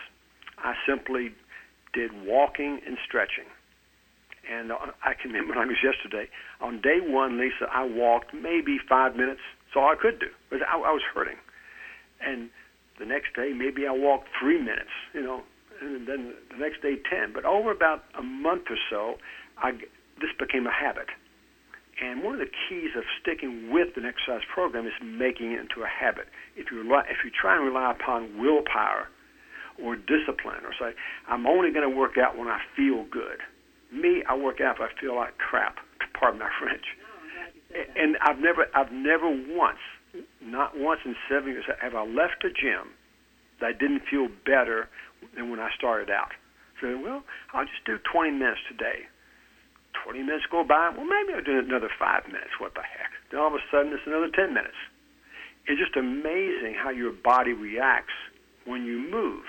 I 0.58 0.74
simply 0.86 1.32
did 1.92 2.10
walking 2.24 2.80
and 2.86 2.96
stretching. 3.06 3.46
And 4.50 4.72
I 4.72 5.12
can 5.12 5.32
remember 5.32 5.54
when 5.54 5.58
I 5.58 5.66
was 5.66 5.76
yesterday. 5.82 6.28
On 6.60 6.80
day 6.80 7.00
one, 7.00 7.38
Lisa, 7.38 7.68
I 7.70 7.84
walked 7.84 8.32
maybe 8.32 8.78
five 8.88 9.14
minutes. 9.14 9.40
That's 9.66 9.76
all 9.76 9.92
I 9.92 9.96
could 10.00 10.18
do. 10.18 10.28
But 10.48 10.60
I, 10.62 10.76
I 10.76 10.92
was 10.92 11.02
hurting. 11.14 11.36
And 12.24 12.48
the 12.98 13.04
next 13.04 13.34
day, 13.36 13.52
maybe 13.54 13.86
I 13.86 13.92
walked 13.92 14.28
three 14.40 14.58
minutes. 14.58 14.94
You 15.12 15.22
know, 15.22 15.42
and 15.82 16.08
then 16.08 16.34
the 16.50 16.56
next 16.56 16.80
day, 16.80 16.96
ten. 16.96 17.32
But 17.34 17.44
over 17.44 17.70
about 17.70 18.04
a 18.18 18.22
month 18.22 18.64
or 18.70 18.78
so, 18.88 19.16
I 19.58 19.72
this 20.20 20.32
became 20.38 20.66
a 20.66 20.72
habit. 20.72 21.08
And 22.00 22.22
one 22.22 22.34
of 22.34 22.40
the 22.40 22.50
keys 22.68 22.90
of 22.96 23.04
sticking 23.20 23.70
with 23.72 23.96
an 23.96 24.04
exercise 24.06 24.46
program 24.52 24.86
is 24.86 24.94
making 25.02 25.52
it 25.52 25.60
into 25.60 25.82
a 25.82 25.90
habit. 25.90 26.26
If 26.56 26.70
you 26.70 26.82
rely, 26.82 27.02
if 27.10 27.24
you 27.24 27.30
try 27.30 27.56
and 27.56 27.66
rely 27.66 27.90
upon 27.92 28.38
willpower 28.40 29.08
or 29.82 29.96
discipline, 29.96 30.64
or 30.64 30.72
say, 30.78 30.94
I'm 31.28 31.46
only 31.46 31.70
going 31.70 31.88
to 31.88 31.96
work 31.96 32.18
out 32.18 32.36
when 32.36 32.48
I 32.48 32.60
feel 32.76 33.04
good. 33.10 33.38
Me, 33.92 34.22
I 34.28 34.36
work 34.36 34.60
out 34.60 34.76
if 34.76 34.82
I 34.82 35.00
feel 35.00 35.16
like 35.16 35.38
crap. 35.38 35.76
Pardon 36.18 36.40
my 36.40 36.50
French. 36.58 36.84
And 37.96 38.16
I've 38.22 38.38
never, 38.38 38.66
I've 38.74 38.92
never 38.92 39.28
once, 39.28 39.78
not 40.42 40.76
once 40.76 41.00
in 41.04 41.14
seven 41.28 41.52
years, 41.52 41.64
have 41.80 41.94
I 41.94 42.04
left 42.04 42.44
a 42.44 42.50
gym 42.50 42.90
that 43.60 43.66
I 43.66 43.72
didn't 43.72 44.02
feel 44.10 44.28
better 44.46 44.88
than 45.36 45.50
when 45.50 45.60
I 45.60 45.70
started 45.76 46.10
out. 46.10 46.32
So, 46.80 46.98
well, 46.98 47.22
I'll 47.52 47.64
just 47.64 47.84
do 47.84 47.98
20 48.12 48.30
minutes 48.30 48.60
today. 48.68 49.06
20 50.04 50.22
minutes 50.22 50.46
go 50.50 50.64
by, 50.64 50.90
well, 50.96 51.06
maybe 51.06 51.34
I'll 51.34 51.44
do 51.44 51.58
another 51.58 51.90
five 51.98 52.26
minutes. 52.26 52.56
What 52.58 52.74
the 52.74 52.82
heck? 52.82 53.10
Then 53.30 53.40
all 53.40 53.48
of 53.48 53.54
a 53.54 53.64
sudden, 53.70 53.92
it's 53.92 54.06
another 54.06 54.30
10 54.30 54.54
minutes. 54.54 54.78
It's 55.66 55.80
just 55.80 55.96
amazing 55.96 56.74
how 56.78 56.90
your 56.90 57.12
body 57.12 57.52
reacts 57.52 58.14
when 58.64 58.84
you 58.84 58.98
move. 59.10 59.44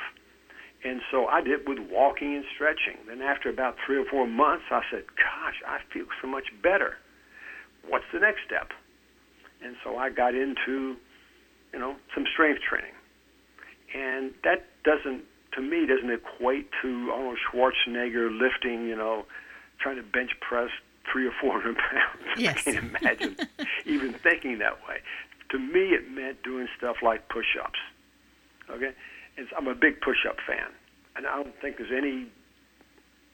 And 0.84 1.02
so 1.12 1.26
I 1.26 1.42
did 1.42 1.68
with 1.68 1.80
walking 1.92 2.36
and 2.36 2.46
stretching. 2.56 2.98
Then 3.08 3.22
after 3.22 3.50
about 3.50 3.76
three 3.86 3.98
or 3.98 4.06
four 4.06 4.26
months, 4.26 4.66
I 4.72 4.82
said, 4.90 5.04
gosh, 5.18 5.62
I 5.68 5.80
feel 5.94 6.06
so 6.22 6.28
much 6.28 6.46
better. 6.64 6.96
What's 7.88 8.06
the 8.14 8.20
next 8.20 8.40
step? 8.46 8.70
And 9.62 9.76
so 9.84 9.98
I 9.98 10.10
got 10.10 10.36
into, 10.36 10.96
you 11.74 11.80
know, 11.80 11.96
some 12.16 12.26
strength 12.32 12.62
training. 12.62 12.94
And 13.94 14.32
that 14.44 14.68
doesn't, 14.84 15.24
to 15.54 15.62
me, 15.62 15.86
doesn't 15.86 16.10
equate 16.10 16.70
to 16.82 17.12
Arnold 17.12 17.40
Schwarzenegger 17.52 18.30
lifting, 18.40 18.88
you 18.88 18.96
know, 18.96 19.26
trying 19.80 19.98
to 19.98 20.04
bench 20.04 20.32
press 20.40 20.70
three 21.12 21.28
or 21.28 21.34
four 21.42 21.60
hundred 21.60 21.78
pounds. 21.92 22.38
Yes. 22.38 22.68
I 22.68 22.72
can't 22.72 22.96
imagine 22.96 23.38
even 23.86 24.14
thinking 24.14 24.60
that 24.60 24.78
way. 24.88 25.00
To 25.52 25.60
me, 25.60 25.90
it 25.90 26.10
meant 26.12 26.44
doing 26.44 26.68
stuff 26.78 26.98
like 27.02 27.28
push-ups. 27.30 27.80
Okay, 28.70 28.92
and 29.38 29.48
I'm 29.58 29.68
a 29.68 29.76
big 29.76 30.02
push-up 30.02 30.38
fan, 30.48 30.72
and 31.16 31.28
I 31.28 31.36
don't 31.36 31.56
think 31.62 31.78
there's 31.78 31.94
any 31.96 32.28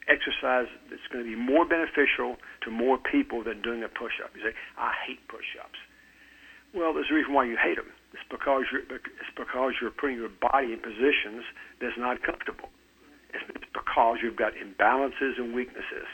exercise 0.07 0.69
that's 0.89 1.05
going 1.11 1.25
to 1.25 1.29
be 1.29 1.35
more 1.35 1.65
beneficial 1.65 2.37
to 2.61 2.69
more 2.69 2.97
people 2.97 3.43
than 3.43 3.61
doing 3.61 3.83
a 3.83 3.89
push-up. 3.89 4.31
You 4.37 4.51
say, 4.51 4.55
I 4.77 4.93
hate 5.05 5.21
push-ups. 5.27 5.79
Well, 6.73 6.93
there's 6.93 7.09
a 7.09 7.15
reason 7.15 7.33
why 7.33 7.45
you 7.45 7.57
hate 7.57 7.77
them. 7.77 7.89
It's 8.13 8.23
because 8.29 8.67
you're 8.71 8.83
it's 8.83 9.33
because 9.35 9.73
you're 9.81 9.91
putting 9.91 10.17
your 10.17 10.29
body 10.29 10.73
in 10.73 10.79
positions 10.79 11.43
that's 11.81 11.97
not 11.97 12.21
comfortable. 12.23 12.69
It's 13.33 13.43
because 13.73 14.19
you've 14.23 14.35
got 14.39 14.53
imbalances 14.55 15.35
and 15.37 15.53
weaknesses. 15.53 16.07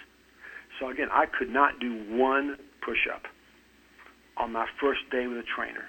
So 0.80 0.90
again, 0.90 1.10
I 1.12 1.26
could 1.26 1.50
not 1.50 1.80
do 1.80 1.94
one 2.10 2.58
push-up 2.82 3.30
on 4.38 4.52
my 4.52 4.66
first 4.80 5.02
day 5.12 5.28
with 5.28 5.38
a 5.38 5.46
trainer, 5.46 5.86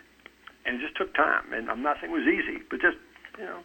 and 0.67 0.77
it 0.77 0.81
just 0.85 0.97
took 0.97 1.15
time. 1.15 1.53
And 1.53 1.71
I'm 1.71 1.83
not 1.83 1.97
saying 2.01 2.13
it 2.13 2.17
was 2.17 2.29
easy, 2.29 2.61
but 2.69 2.81
just 2.81 2.99
you 3.39 3.45
know, 3.45 3.61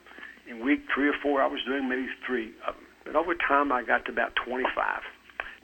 in 0.50 0.64
week 0.64 0.82
three 0.94 1.08
or 1.10 1.14
four, 1.22 1.42
I 1.42 1.48
was 1.48 1.60
doing 1.66 1.88
maybe 1.90 2.08
three 2.26 2.52
of 2.68 2.76
them. 2.76 2.84
But 3.06 3.16
over 3.16 3.36
time, 3.36 3.72
I 3.72 3.84
got 3.84 4.06
to 4.06 4.12
about 4.12 4.34
25, 4.46 5.02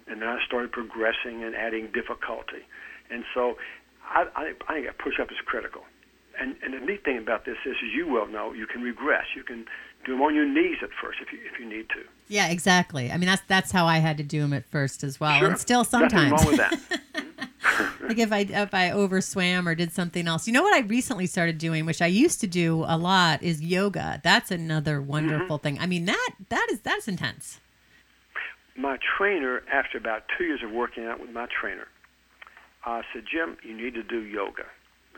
and 0.08 0.22
then 0.22 0.30
I 0.30 0.40
started 0.46 0.72
progressing 0.72 1.44
and 1.44 1.56
adding 1.56 1.88
difficulty. 1.94 2.64
And 3.10 3.24
so, 3.34 3.58
I, 4.10 4.26
I, 4.36 4.54
I 4.68 4.74
think 4.76 4.88
a 4.90 4.94
push-up 4.94 5.30
is 5.32 5.38
critical. 5.46 5.84
And, 6.40 6.56
and 6.64 6.74
the 6.74 6.80
neat 6.80 7.04
thing 7.06 7.18
about 7.18 7.46
this 7.46 7.58
is, 7.66 7.76
as 7.84 7.94
you 7.96 8.08
well 8.08 8.28
know, 8.28 8.54
you 8.54 8.66
can 8.66 8.82
regress. 8.82 9.26
You 9.36 9.44
can 9.44 9.66
do 10.06 10.14
them 10.14 10.22
on 10.22 10.34
your 10.36 10.46
knees 10.48 10.78
at 10.82 10.90
first 11.02 11.20
if 11.22 11.32
you 11.32 11.40
if 11.46 11.60
you 11.60 11.70
need 11.70 11.88
to. 11.90 12.02
Yeah, 12.28 12.48
exactly. 12.50 13.12
I 13.12 13.18
mean, 13.18 13.28
that's 13.28 13.44
that's 13.48 13.72
how 13.72 13.86
I 13.86 14.00
had 14.00 14.18
to 14.18 14.24
do 14.24 14.42
them 14.42 14.52
at 14.52 14.66
first 14.66 15.04
as 15.04 15.20
well, 15.20 15.38
Sure. 15.40 15.48
and 15.50 15.58
still 15.60 15.82
Nothing 15.82 16.10
sometimes. 16.10 16.32
wrong 16.32 16.46
with 16.48 16.58
that. 16.58 17.00
like 18.02 18.18
if 18.20 18.32
I 18.32 18.40
if 18.40 18.74
I 18.74 18.90
overswam 18.92 19.66
or 19.68 19.76
did 19.76 19.92
something 19.92 20.28
else. 20.28 20.48
You 20.48 20.54
know 20.54 20.64
what 20.64 20.74
I 20.74 20.80
recently 20.88 21.26
started 21.28 21.58
doing, 21.58 21.86
which 21.86 22.02
I 22.02 22.08
used 22.08 22.40
to 22.42 22.48
do 22.48 22.84
a 22.88 22.98
lot, 22.98 23.42
is 23.44 23.62
yoga. 23.62 24.20
That's 24.24 24.52
another 24.52 25.02
wonderful 25.02 25.58
thing. 25.58 25.80
I 25.80 25.86
mean 25.88 26.06
that 26.06 26.30
that 26.50 26.68
is 26.72 26.80
that's 26.82 27.08
intense. 27.08 27.60
my 28.76 28.98
trainer, 29.18 29.62
after 29.72 29.98
about 29.98 30.24
two 30.38 30.46
years 30.46 30.62
of 30.64 30.72
working 30.72 31.06
out 31.06 31.20
with 31.20 31.30
my 31.30 31.48
trainer, 31.60 31.88
uh, 32.86 33.02
said, 33.14 33.24
Jim, 33.32 33.58
you 33.64 33.76
need 33.76 33.94
to 33.94 34.04
do 34.04 34.20
yoga 34.22 34.66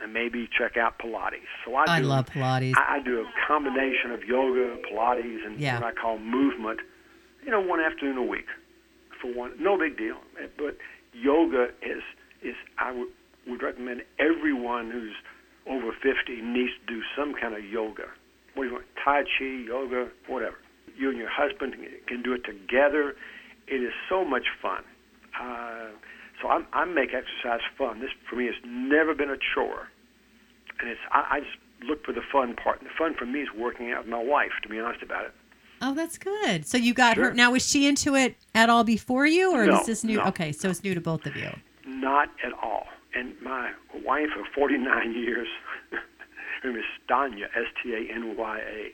and 0.02 0.12
maybe 0.12 0.46
check 0.56 0.76
out 0.76 0.98
Pilates. 0.98 1.48
So 1.64 1.74
I, 1.74 1.84
I 1.88 2.00
do, 2.00 2.06
love 2.06 2.26
Pilates. 2.26 2.74
I, 2.76 2.96
I 2.96 3.02
do 3.02 3.20
a 3.20 3.24
combination 3.48 4.10
of 4.10 4.22
yoga, 4.24 4.76
Pilates, 4.92 5.44
and 5.46 5.58
Yeah. 5.58 5.80
what 5.80 5.84
I 5.86 5.92
call 5.92 6.18
movement. 6.18 6.80
You 7.44 7.50
know, 7.50 7.60
one 7.60 7.80
afternoon 7.80 8.18
a 8.18 8.22
week 8.22 8.46
for 9.22 9.32
one. 9.32 9.52
No 9.58 9.78
big 9.78 9.96
deal. 9.96 10.16
But 10.58 10.76
yoga 11.14 11.68
is 11.80 12.02
is 12.48 12.54
I 12.78 12.92
would 12.92 13.08
would 13.46 13.62
recommend 13.62 14.02
everyone 14.18 14.90
who's 14.90 15.14
over 15.68 15.92
50 15.92 16.40
needs 16.42 16.72
to 16.86 16.94
do 16.94 17.00
some 17.16 17.32
kind 17.34 17.54
of 17.54 17.64
yoga. 17.64 18.06
What 18.54 18.64
do 18.64 18.68
you 18.68 18.74
want? 18.74 18.86
Tai 19.04 19.22
Chi, 19.38 19.44
yoga, 19.66 20.08
whatever. 20.26 20.56
You 20.96 21.10
and 21.10 21.18
your 21.18 21.30
husband 21.30 21.74
can 22.08 22.22
do 22.22 22.32
it 22.32 22.42
together. 22.44 23.14
It 23.68 23.82
is 23.82 23.92
so 24.08 24.24
much 24.24 24.46
fun. 24.62 24.82
Uh, 25.40 25.88
so 26.40 26.48
I, 26.48 26.62
I 26.72 26.84
make 26.86 27.10
exercise 27.14 27.60
fun. 27.78 28.00
This 28.00 28.10
for 28.28 28.36
me 28.36 28.46
has 28.46 28.54
never 28.64 29.14
been 29.14 29.30
a 29.30 29.36
chore, 29.54 29.88
and 30.80 30.88
it's 30.88 31.00
I, 31.12 31.36
I 31.36 31.40
just 31.40 31.56
look 31.86 32.04
for 32.04 32.12
the 32.12 32.22
fun 32.32 32.54
part. 32.56 32.80
And 32.80 32.88
the 32.88 32.94
fun 32.98 33.14
for 33.14 33.26
me 33.26 33.40
is 33.40 33.48
working 33.56 33.92
out 33.92 34.04
with 34.04 34.10
my 34.10 34.22
wife. 34.22 34.52
To 34.62 34.68
be 34.68 34.78
honest 34.80 35.02
about 35.02 35.26
it. 35.26 35.32
Oh, 35.82 35.92
that's 35.94 36.16
good. 36.16 36.66
So 36.66 36.78
you 36.78 36.94
got 36.94 37.18
her 37.18 37.34
now. 37.34 37.50
Was 37.52 37.68
she 37.68 37.86
into 37.86 38.14
it 38.14 38.36
at 38.54 38.70
all 38.70 38.82
before 38.82 39.26
you, 39.26 39.52
or 39.52 39.66
No, 39.66 39.80
is 39.80 39.86
this 39.86 40.04
new? 40.04 40.16
no. 40.16 40.24
Okay, 40.26 40.50
so 40.52 40.70
it's 40.70 40.82
new 40.82 40.94
to 40.94 41.00
both 41.02 41.26
of 41.26 41.36
you. 41.36 41.50
Not 41.96 42.28
at 42.44 42.52
all. 42.62 42.84
And 43.14 43.34
my 43.42 43.72
wife 44.04 44.30
of 44.38 44.46
49 44.54 45.12
years, 45.16 45.48
her 46.62 46.70
name 46.70 46.78
is 46.78 46.84
Stanya, 47.04 47.46
S-T-A-N-Y-A. 47.54 48.92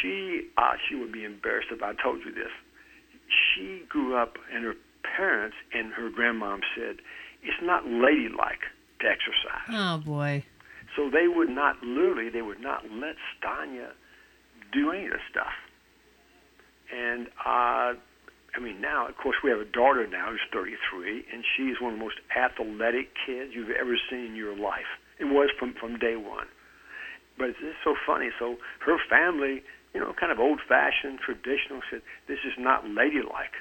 She, 0.00 0.48
uh, 0.56 0.72
she 0.88 0.94
would 0.96 1.12
be 1.12 1.24
embarrassed 1.24 1.68
if 1.70 1.82
I 1.82 1.94
told 2.02 2.20
you 2.24 2.32
this. 2.32 2.52
She 3.28 3.82
grew 3.88 4.16
up, 4.16 4.36
and 4.52 4.64
her 4.64 4.74
parents 5.16 5.56
and 5.72 5.92
her 5.92 6.10
grandmom 6.10 6.60
said, 6.76 6.96
it's 7.42 7.62
not 7.62 7.86
ladylike 7.86 8.66
to 9.00 9.06
exercise. 9.06 9.68
Oh 9.70 9.98
boy. 10.04 10.44
So 10.96 11.08
they 11.10 11.28
would 11.28 11.48
not, 11.50 11.82
literally, 11.82 12.30
they 12.30 12.42
would 12.42 12.60
not 12.60 12.82
let 12.90 13.14
Stanya 13.38 13.90
do 14.72 14.90
any 14.90 15.06
of 15.06 15.12
this 15.12 15.20
stuff. 15.30 15.52
And 16.92 17.28
uh, 17.44 17.94
I 18.58 18.60
mean, 18.60 18.80
now, 18.80 19.06
of 19.06 19.16
course, 19.16 19.36
we 19.44 19.50
have 19.50 19.60
a 19.60 19.64
daughter 19.64 20.04
now 20.08 20.30
who's 20.32 20.40
33, 20.52 21.26
and 21.32 21.44
she's 21.56 21.80
one 21.80 21.92
of 21.92 21.98
the 22.00 22.04
most 22.04 22.18
athletic 22.36 23.10
kids 23.24 23.54
you've 23.54 23.70
ever 23.70 23.96
seen 24.10 24.26
in 24.26 24.34
your 24.34 24.56
life. 24.56 24.98
It 25.20 25.26
was 25.26 25.48
from 25.56 25.74
from 25.74 25.96
day 25.96 26.16
one. 26.16 26.48
But 27.38 27.50
it's 27.50 27.60
just 27.60 27.78
so 27.84 27.94
funny. 28.04 28.30
So 28.36 28.56
her 28.80 28.98
family, 29.08 29.62
you 29.94 30.00
know, 30.00 30.12
kind 30.12 30.32
of 30.32 30.40
old-fashioned, 30.40 31.20
traditional, 31.20 31.82
said 31.88 32.02
this 32.26 32.40
is 32.44 32.54
not 32.58 32.84
ladylike. 32.88 33.54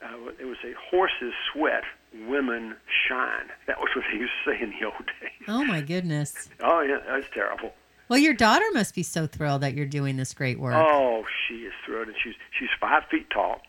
Uh, 0.00 0.30
it 0.38 0.44
would 0.44 0.58
say 0.62 0.72
horses 0.90 1.34
sweat, 1.52 1.82
women 2.28 2.76
shine. 3.08 3.50
That 3.66 3.80
was 3.80 3.88
what 3.96 4.04
they 4.12 4.18
used 4.18 4.32
to 4.44 4.52
say 4.52 4.62
in 4.62 4.74
the 4.78 4.86
old 4.86 5.06
days. 5.20 5.48
Oh 5.48 5.64
my 5.64 5.80
goodness. 5.80 6.48
Oh 6.60 6.82
yeah, 6.82 6.98
that's 7.04 7.26
terrible. 7.34 7.72
Well, 8.08 8.18
your 8.18 8.34
daughter 8.34 8.64
must 8.72 8.94
be 8.94 9.02
so 9.02 9.26
thrilled 9.26 9.62
that 9.62 9.74
you're 9.74 9.86
doing 9.86 10.16
this 10.16 10.32
great 10.32 10.60
work. 10.60 10.74
Oh, 10.76 11.24
she 11.46 11.54
is 11.64 11.72
thrilled, 11.84 12.08
and 12.08 12.16
she's 12.22 12.34
she's 12.58 12.68
five 12.80 13.04
feet 13.10 13.28
tall. 13.30 13.60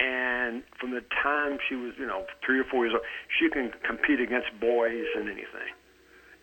And 0.00 0.62
from 0.78 0.92
the 0.92 1.02
time 1.22 1.58
she 1.68 1.74
was, 1.74 1.92
you 1.98 2.06
know, 2.06 2.24
three 2.44 2.60
or 2.60 2.64
four 2.64 2.84
years 2.86 2.94
old, 2.94 3.04
she 3.38 3.50
can 3.50 3.72
compete 3.84 4.20
against 4.20 4.48
boys 4.60 5.06
and 5.16 5.28
anything. 5.28 5.74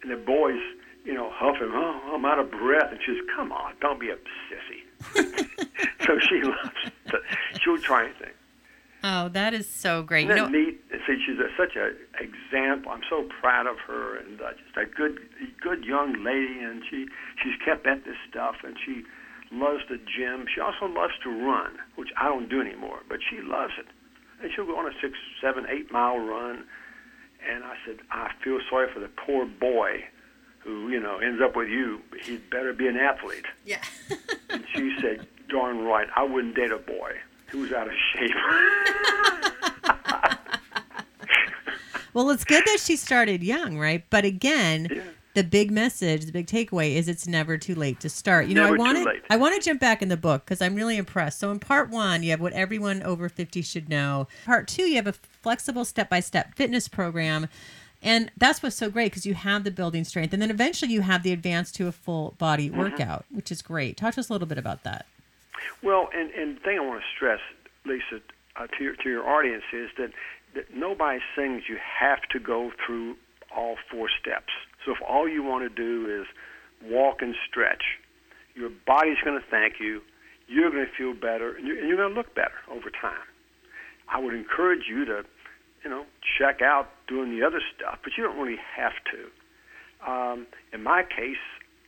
And 0.03 0.11
the 0.11 0.17
boys, 0.17 0.59
you 1.05 1.13
know, 1.13 1.31
huffing, 1.33 1.71
oh, 1.71 2.11
I'm 2.13 2.25
out 2.25 2.37
of 2.37 2.51
breath, 2.51 2.91
and 2.91 2.99
she 3.05 3.13
says, 3.13 3.25
"Come 3.35 3.51
on, 3.51 3.73
don't 3.81 3.99
be 3.99 4.09
a 4.09 4.17
sissy." 4.49 4.83
so 6.05 6.19
she 6.19 6.41
loves. 6.43 6.91
To, 7.09 7.19
she'll 7.61 7.79
try 7.79 8.05
anything. 8.05 8.33
Oh, 9.07 9.29
that 9.29 9.53
is 9.53 9.69
so 9.69 10.01
great. 10.01 10.25
Isn't 10.27 10.35
You 10.35 10.43
that 10.45 10.51
know, 10.51 10.57
neat? 10.57 10.81
See, 11.05 11.23
she's 11.27 11.37
a, 11.37 11.47
such 11.55 11.75
an 11.75 11.95
example. 12.19 12.91
I'm 12.91 13.03
so 13.07 13.29
proud 13.39 13.67
of 13.67 13.77
her, 13.85 14.17
and 14.17 14.41
uh, 14.41 14.53
just 14.53 14.75
a 14.75 14.85
good, 14.87 15.19
good 15.61 15.85
young 15.85 16.23
lady. 16.23 16.57
And 16.59 16.81
she, 16.89 17.05
she's 17.43 17.53
kept 17.63 17.85
at 17.85 18.03
this 18.03 18.15
stuff, 18.27 18.55
and 18.63 18.75
she 18.83 19.03
loves 19.51 19.83
the 19.89 19.97
gym. 19.97 20.47
She 20.53 20.59
also 20.59 20.87
loves 20.87 21.13
to 21.23 21.29
run, 21.29 21.77
which 21.97 22.09
I 22.17 22.23
don't 22.25 22.49
do 22.49 22.59
anymore, 22.59 23.01
but 23.07 23.19
she 23.29 23.41
loves 23.43 23.73
it. 23.77 23.85
And 24.41 24.51
she'll 24.55 24.65
go 24.65 24.75
on 24.79 24.87
a 24.87 24.93
six, 24.99 25.13
seven, 25.39 25.67
eight 25.69 25.91
mile 25.91 26.17
run, 26.17 26.65
And 27.47 27.63
I 27.63 27.75
said, 27.85 27.97
I 28.09 28.31
feel 28.43 28.57
sorry 28.71 28.91
for 28.91 28.99
the 29.01 29.09
poor 29.09 29.45
boy 29.45 30.03
who, 30.59 30.89
you 30.89 30.99
know, 30.99 31.19
ends 31.19 31.39
up 31.43 31.55
with 31.55 31.69
you. 31.69 32.01
He'd 32.23 32.49
better 32.49 32.73
be 32.73 32.87
an 32.87 32.97
athlete. 32.97 33.45
Yeah. 33.65 33.83
and 34.49 34.65
she 34.73 34.97
said, 34.99 35.27
darn 35.47 35.85
right, 35.85 36.07
I 36.15 36.23
wouldn't 36.23 36.55
date 36.55 36.71
a 36.71 36.79
boy 36.79 37.11
who 37.55 37.61
was 37.61 37.71
out 37.71 37.87
of 37.87 37.93
shape. 38.13 38.35
well, 42.13 42.29
it's 42.29 42.43
good 42.43 42.63
that 42.65 42.79
she 42.81 42.95
started 42.97 43.43
young, 43.43 43.77
right? 43.77 44.03
But 44.09 44.25
again, 44.25 44.87
Yeah. 44.93 45.01
the 45.35 45.43
big 45.43 45.71
message, 45.71 46.25
the 46.25 46.31
big 46.31 46.47
takeaway 46.47 46.95
is 46.95 47.07
it's 47.07 47.27
never 47.27 47.57
too 47.57 47.75
late 47.75 47.99
to 48.01 48.09
start. 48.09 48.47
You 48.47 48.55
know, 48.55 48.65
I 48.65 48.69
too 48.71 48.77
want 48.77 48.97
to. 48.97 49.13
I 49.29 49.37
want 49.37 49.55
to 49.55 49.61
jump 49.69 49.79
back 49.79 50.01
in 50.01 50.09
the 50.09 50.17
book 50.17 50.43
because 50.45 50.61
I'm 50.61 50.75
really 50.75 50.97
impressed. 50.97 51.39
So 51.39 51.51
in 51.51 51.59
part 51.59 51.89
one, 51.89 52.23
you 52.23 52.31
have 52.31 52.41
what 52.41 52.51
everyone 52.53 53.01
over 53.03 53.29
50 53.29 53.61
should 53.61 53.87
know. 53.89 54.27
Part 54.45 54.67
two, 54.67 54.83
you 54.83 54.95
have 54.97 55.07
a 55.07 55.13
flexible 55.13 55.85
step-by-step 55.85 56.55
fitness 56.55 56.87
program. 56.89 57.47
And 58.03 58.31
that's 58.37 58.61
what's 58.61 58.75
so 58.75 58.89
great 58.89 59.11
because 59.11 59.25
you 59.25 59.33
have 59.33 59.63
the 59.63 59.71
building 59.71 60.03
strength, 60.03 60.31
and 60.33 60.41
then 60.41 60.51
eventually 60.51 60.91
you 60.91 61.01
have 61.01 61.23
the 61.23 61.31
advance 61.31 61.71
to 61.71 61.87
a 61.87 61.91
full 61.91 62.35
body 62.37 62.69
Mm-hmm. 62.69 62.79
workout, 62.79 63.25
which 63.31 63.51
is 63.51 63.61
great. 63.61 63.97
Talk 63.97 64.13
to 64.15 64.19
us 64.19 64.29
a 64.29 64.33
little 64.33 64.47
bit 64.47 64.57
about 64.59 64.83
that. 64.83 65.05
Well, 65.83 66.09
and 66.13 66.31
and 66.31 66.57
the 66.57 66.61
thing 66.61 66.79
I 66.79 66.85
want 66.85 67.01
to 67.01 67.07
stress, 67.15 67.39
Lisa, 67.85 68.21
uh, 68.55 68.67
to 68.67 68.83
your 68.83 68.95
to 68.95 69.09
your 69.09 69.27
audience 69.27 69.63
is 69.73 69.89
that 69.97 70.11
that 70.55 70.73
nobody 70.73 71.19
sings 71.35 71.63
you 71.67 71.77
have 71.77 72.21
to 72.31 72.39
go 72.39 72.71
through 72.85 73.15
all 73.55 73.77
four 73.91 74.09
steps. 74.09 74.53
So 74.85 74.91
if 74.91 74.97
all 75.07 75.27
you 75.27 75.43
want 75.43 75.63
to 75.63 75.69
do 75.69 76.21
is 76.21 76.27
walk 76.89 77.21
and 77.21 77.35
stretch, 77.47 77.83
your 78.55 78.69
body's 78.85 79.17
going 79.23 79.39
to 79.39 79.45
thank 79.49 79.79
you. 79.79 80.01
You're 80.47 80.69
going 80.69 80.85
to 80.85 80.91
feel 80.95 81.13
better, 81.13 81.55
and 81.55 81.65
you're, 81.65 81.77
and 81.79 81.87
you're 81.87 81.97
going 81.97 82.13
to 82.13 82.15
look 82.15 82.35
better 82.35 82.59
over 82.69 82.89
time. 82.89 83.25
I 84.07 84.19
would 84.19 84.35
encourage 84.35 84.83
you 84.87 85.03
to, 85.05 85.25
you 85.83 85.89
know, 85.89 86.05
check 86.37 86.61
out 86.61 86.89
doing 87.07 87.37
the 87.37 87.45
other 87.45 87.61
stuff, 87.75 87.99
but 88.03 88.13
you 88.15 88.23
don't 88.23 88.37
really 88.37 88.59
have 88.75 88.93
to. 89.11 90.11
Um, 90.11 90.47
in 90.71 90.83
my 90.83 91.01
case, 91.03 91.41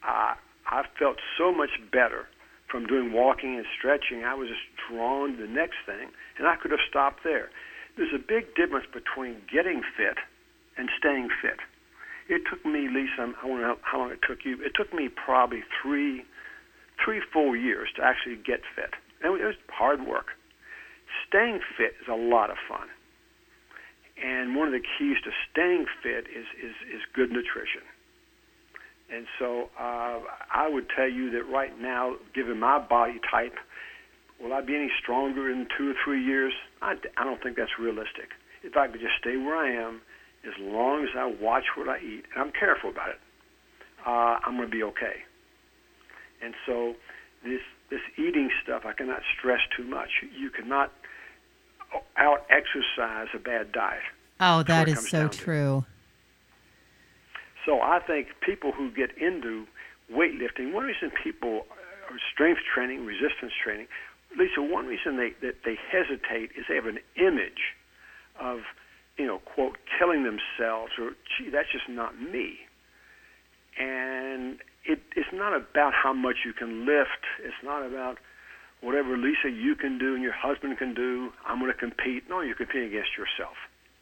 uh, 0.03 0.33
I 0.65 0.83
felt 0.97 1.17
so 1.37 1.53
much 1.53 1.69
better 1.91 2.27
from 2.69 2.85
doing 2.85 3.13
walking 3.13 3.55
and 3.55 3.65
stretching. 3.77 4.23
I 4.23 4.33
was 4.33 4.49
just 4.49 4.67
drawn 4.89 5.37
to 5.37 5.47
the 5.47 5.51
next 5.51 5.77
thing, 5.85 6.09
and 6.37 6.47
I 6.47 6.55
could 6.55 6.71
have 6.71 6.83
stopped 6.87 7.23
there. 7.23 7.49
There's 7.95 8.13
a 8.13 8.19
big 8.19 8.53
difference 8.55 8.85
between 8.91 9.41
getting 9.51 9.81
fit 9.95 10.17
and 10.77 10.89
staying 10.97 11.29
fit. 11.41 11.59
It 12.29 12.43
took 12.49 12.65
me, 12.65 12.89
Lisa, 12.89 13.33
I 13.41 13.47
don't 13.47 13.61
know 13.61 13.77
how 13.81 13.99
long 13.99 14.11
it 14.11 14.19
took 14.27 14.43
you. 14.43 14.61
It 14.61 14.73
took 14.75 14.93
me 14.93 15.09
probably 15.09 15.63
three, 15.81 16.25
three, 17.03 17.21
four 17.33 17.55
years 17.55 17.89
to 17.95 18.03
actually 18.03 18.35
get 18.35 18.61
fit, 18.75 18.93
and 19.23 19.39
it 19.39 19.43
was 19.43 19.55
hard 19.69 20.05
work. 20.05 20.35
Staying 21.27 21.61
fit 21.77 21.95
is 22.01 22.07
a 22.11 22.15
lot 22.15 22.51
of 22.51 22.57
fun, 22.67 22.87
and 24.21 24.55
one 24.55 24.67
of 24.67 24.73
the 24.73 24.83
keys 24.97 25.17
to 25.23 25.31
staying 25.49 25.85
fit 26.03 26.27
is 26.27 26.45
is, 26.59 26.75
is 26.93 27.01
good 27.15 27.31
nutrition. 27.31 27.81
And 29.13 29.25
so 29.39 29.69
uh, 29.79 30.19
I 30.53 30.67
would 30.69 30.87
tell 30.95 31.09
you 31.09 31.31
that 31.31 31.43
right 31.43 31.79
now, 31.79 32.15
given 32.33 32.59
my 32.59 32.79
body 32.79 33.19
type, 33.29 33.55
will 34.41 34.53
I 34.53 34.61
be 34.61 34.75
any 34.75 34.91
stronger 35.01 35.49
in 35.49 35.67
two 35.77 35.91
or 35.91 35.93
three 36.03 36.23
years? 36.23 36.53
I, 36.81 36.95
I 37.15 37.23
don't 37.23 37.41
think 37.41 37.55
that's 37.55 37.79
realistic. 37.79 38.31
If 38.63 38.75
I 38.75 38.87
could 38.87 38.99
just 38.99 39.15
stay 39.19 39.37
where 39.37 39.55
I 39.55 39.71
am, 39.71 40.01
as 40.45 40.53
long 40.59 41.03
as 41.03 41.09
I 41.17 41.25
watch 41.25 41.65
what 41.75 41.87
I 41.87 41.99
eat, 41.99 42.25
and 42.33 42.43
I'm 42.43 42.51
careful 42.51 42.89
about 42.89 43.09
it, 43.09 43.19
uh, 44.05 44.39
I'm 44.45 44.57
going 44.57 44.69
to 44.69 44.75
be 44.75 44.83
okay. 44.83 45.23
And 46.41 46.53
so 46.65 46.95
this 47.43 47.61
this 47.89 48.01
eating 48.17 48.49
stuff, 48.63 48.83
I 48.85 48.93
cannot 48.93 49.21
stress 49.37 49.61
too 49.75 49.83
much. 49.83 50.09
You 50.37 50.49
cannot 50.49 50.91
out 52.17 52.45
exercise 52.49 53.27
a 53.33 53.39
bad 53.39 53.71
diet. 53.71 54.01
Oh, 54.39 54.63
that 54.63 54.87
is 54.87 55.09
so 55.09 55.29
true. 55.29 55.85
to. 55.87 55.96
So 57.67 57.81
I 57.81 57.99
think 57.99 58.29
people 58.39 58.71
who 58.71 58.89
get 58.89 59.11
into 59.17 59.65
weightlifting, 60.09 60.71
one 60.71 60.85
reason 60.85 61.11
people 61.11 61.67
or 62.09 62.15
strength 62.33 62.61
training, 62.73 63.05
resistance 63.05 63.51
training, 63.61 63.87
Lisa, 64.39 64.61
one 64.61 64.87
reason 64.87 65.17
they 65.17 65.33
that 65.45 65.55
they 65.65 65.75
hesitate 65.91 66.51
is 66.55 66.63
they 66.69 66.75
have 66.75 66.85
an 66.85 66.99
image 67.17 67.75
of, 68.39 68.59
you 69.17 69.27
know, 69.27 69.39
quote, 69.39 69.77
killing 69.99 70.23
themselves 70.23 70.93
or 70.97 71.11
gee, 71.37 71.49
that's 71.51 71.67
just 71.69 71.89
not 71.89 72.17
me. 72.17 72.55
And 73.77 74.59
it, 74.85 74.99
it's 75.17 75.29
not 75.33 75.53
about 75.53 75.93
how 75.93 76.13
much 76.13 76.37
you 76.45 76.53
can 76.53 76.85
lift. 76.85 77.27
It's 77.43 77.61
not 77.63 77.85
about 77.85 78.17
whatever 78.79 79.17
Lisa 79.17 79.49
you 79.51 79.75
can 79.75 79.97
do 79.97 80.15
and 80.15 80.23
your 80.23 80.33
husband 80.33 80.77
can 80.77 80.93
do. 80.93 81.31
I'm 81.45 81.59
going 81.59 81.71
to 81.71 81.77
compete. 81.77 82.29
No, 82.29 82.39
you're 82.39 82.55
competing 82.55 82.87
against 82.87 83.11
yourself, 83.17 83.57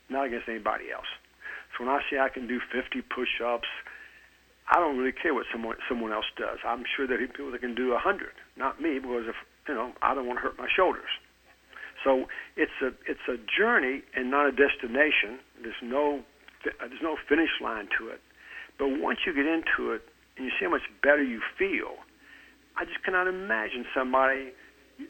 not 0.08 0.28
against 0.28 0.47
anybody 0.47 0.91
else. 0.93 1.10
So 1.78 1.86
when 1.86 1.94
I 1.94 2.02
say 2.10 2.20
I 2.20 2.30
can 2.30 2.48
do 2.48 2.60
50 2.72 3.02
push-ups, 3.02 3.68
I 4.72 4.80
don't 4.80 4.98
really 4.98 5.12
care 5.12 5.34
what 5.34 5.46
someone 5.52 5.78
someone 5.88 6.12
else 6.12 6.26
does. 6.38 6.58
I'm 6.66 6.84
sure 6.96 7.06
there 7.06 7.22
are 7.22 7.28
people 7.28 7.52
that 7.52 7.62
can 7.62 7.76
do 7.76 7.92
100, 7.92 8.30
not 8.58 8.82
me, 8.82 8.98
because 9.00 9.28
if 9.28 9.36
you 9.68 9.76
know 9.76 9.94
I 10.02 10.16
don't 10.16 10.26
want 10.26 10.40
to 10.40 10.44
hurt 10.44 10.58
my 10.58 10.68
shoulders. 10.74 11.12
So 12.04 12.26
it's 12.56 12.74
a 12.82 12.88
it's 13.06 13.28
a 13.30 13.38
journey 13.46 14.02
and 14.16 14.32
not 14.32 14.48
a 14.48 14.52
destination. 14.52 15.40
There's 15.62 15.82
no 15.84 16.24
there's 16.64 17.04
no 17.04 17.18
finish 17.30 17.52
line 17.62 17.90
to 18.00 18.10
it. 18.10 18.22
But 18.80 18.88
once 19.00 19.20
you 19.26 19.34
get 19.34 19.46
into 19.46 19.94
it 19.94 20.02
and 20.38 20.46
you 20.46 20.52
see 20.58 20.66
how 20.66 20.72
much 20.72 20.90
better 21.04 21.24
you 21.24 21.42
feel, 21.58 21.96
I 22.76 22.86
just 22.86 23.04
cannot 23.04 23.28
imagine 23.28 23.86
somebody 23.94 24.52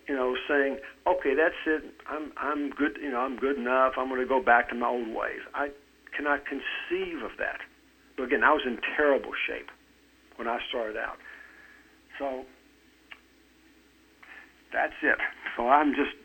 you 0.07 0.15
know, 0.15 0.35
saying, 0.47 0.79
"Okay, 1.05 1.35
that's 1.35 1.55
it. 1.65 1.83
I'm 2.07 2.31
I'm 2.37 2.71
good. 2.71 2.97
You 3.01 3.11
know, 3.11 3.19
I'm 3.19 3.37
good 3.37 3.57
enough. 3.57 3.93
I'm 3.97 4.09
going 4.09 4.21
to 4.21 4.27
go 4.27 4.41
back 4.41 4.69
to 4.69 4.75
my 4.75 4.87
old 4.87 5.09
ways." 5.09 5.41
I 5.53 5.69
cannot 6.15 6.41
conceive 6.45 7.23
of 7.23 7.31
that. 7.37 7.59
But 8.17 8.23
again, 8.23 8.43
I 8.43 8.53
was 8.53 8.61
in 8.65 8.79
terrible 8.95 9.31
shape 9.47 9.69
when 10.37 10.47
I 10.47 10.59
started 10.69 10.97
out. 10.97 11.17
So 12.19 12.45
that's 14.71 14.93
it. 15.03 15.17
So 15.57 15.69
I'm 15.69 15.91
just 15.91 16.15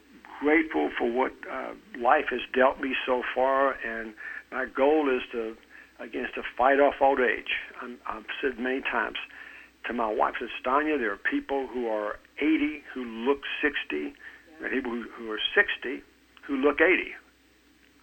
grateful 0.40 0.90
for 0.96 1.10
what 1.10 1.32
uh, 1.50 1.72
life 2.00 2.26
has 2.30 2.40
dealt 2.54 2.80
me 2.80 2.94
so 3.06 3.22
far, 3.34 3.72
and 3.84 4.14
my 4.50 4.66
goal 4.66 5.08
is 5.14 5.22
to, 5.32 5.54
again, 6.02 6.24
is 6.24 6.30
to 6.34 6.42
fight 6.56 6.80
off 6.80 6.94
old 7.00 7.20
age. 7.20 7.52
I'm, 7.82 7.98
I've 8.06 8.24
said 8.40 8.58
many 8.58 8.80
times 8.80 9.16
to 9.86 9.92
my 9.92 10.10
wife, 10.12 10.34
said, 10.38 10.48
Stanya, 10.64 10.98
there 10.98 11.12
are 11.12 11.20
people 11.30 11.68
who 11.72 11.88
are 11.88 12.18
80 12.38 12.82
who 12.94 13.04
look 13.04 13.40
60, 13.62 14.14
and 14.62 14.70
people 14.72 14.92
who, 14.92 15.04
who 15.16 15.30
are 15.30 15.40
60 15.54 16.02
who 16.46 16.56
look 16.56 16.80
80. 16.80 17.12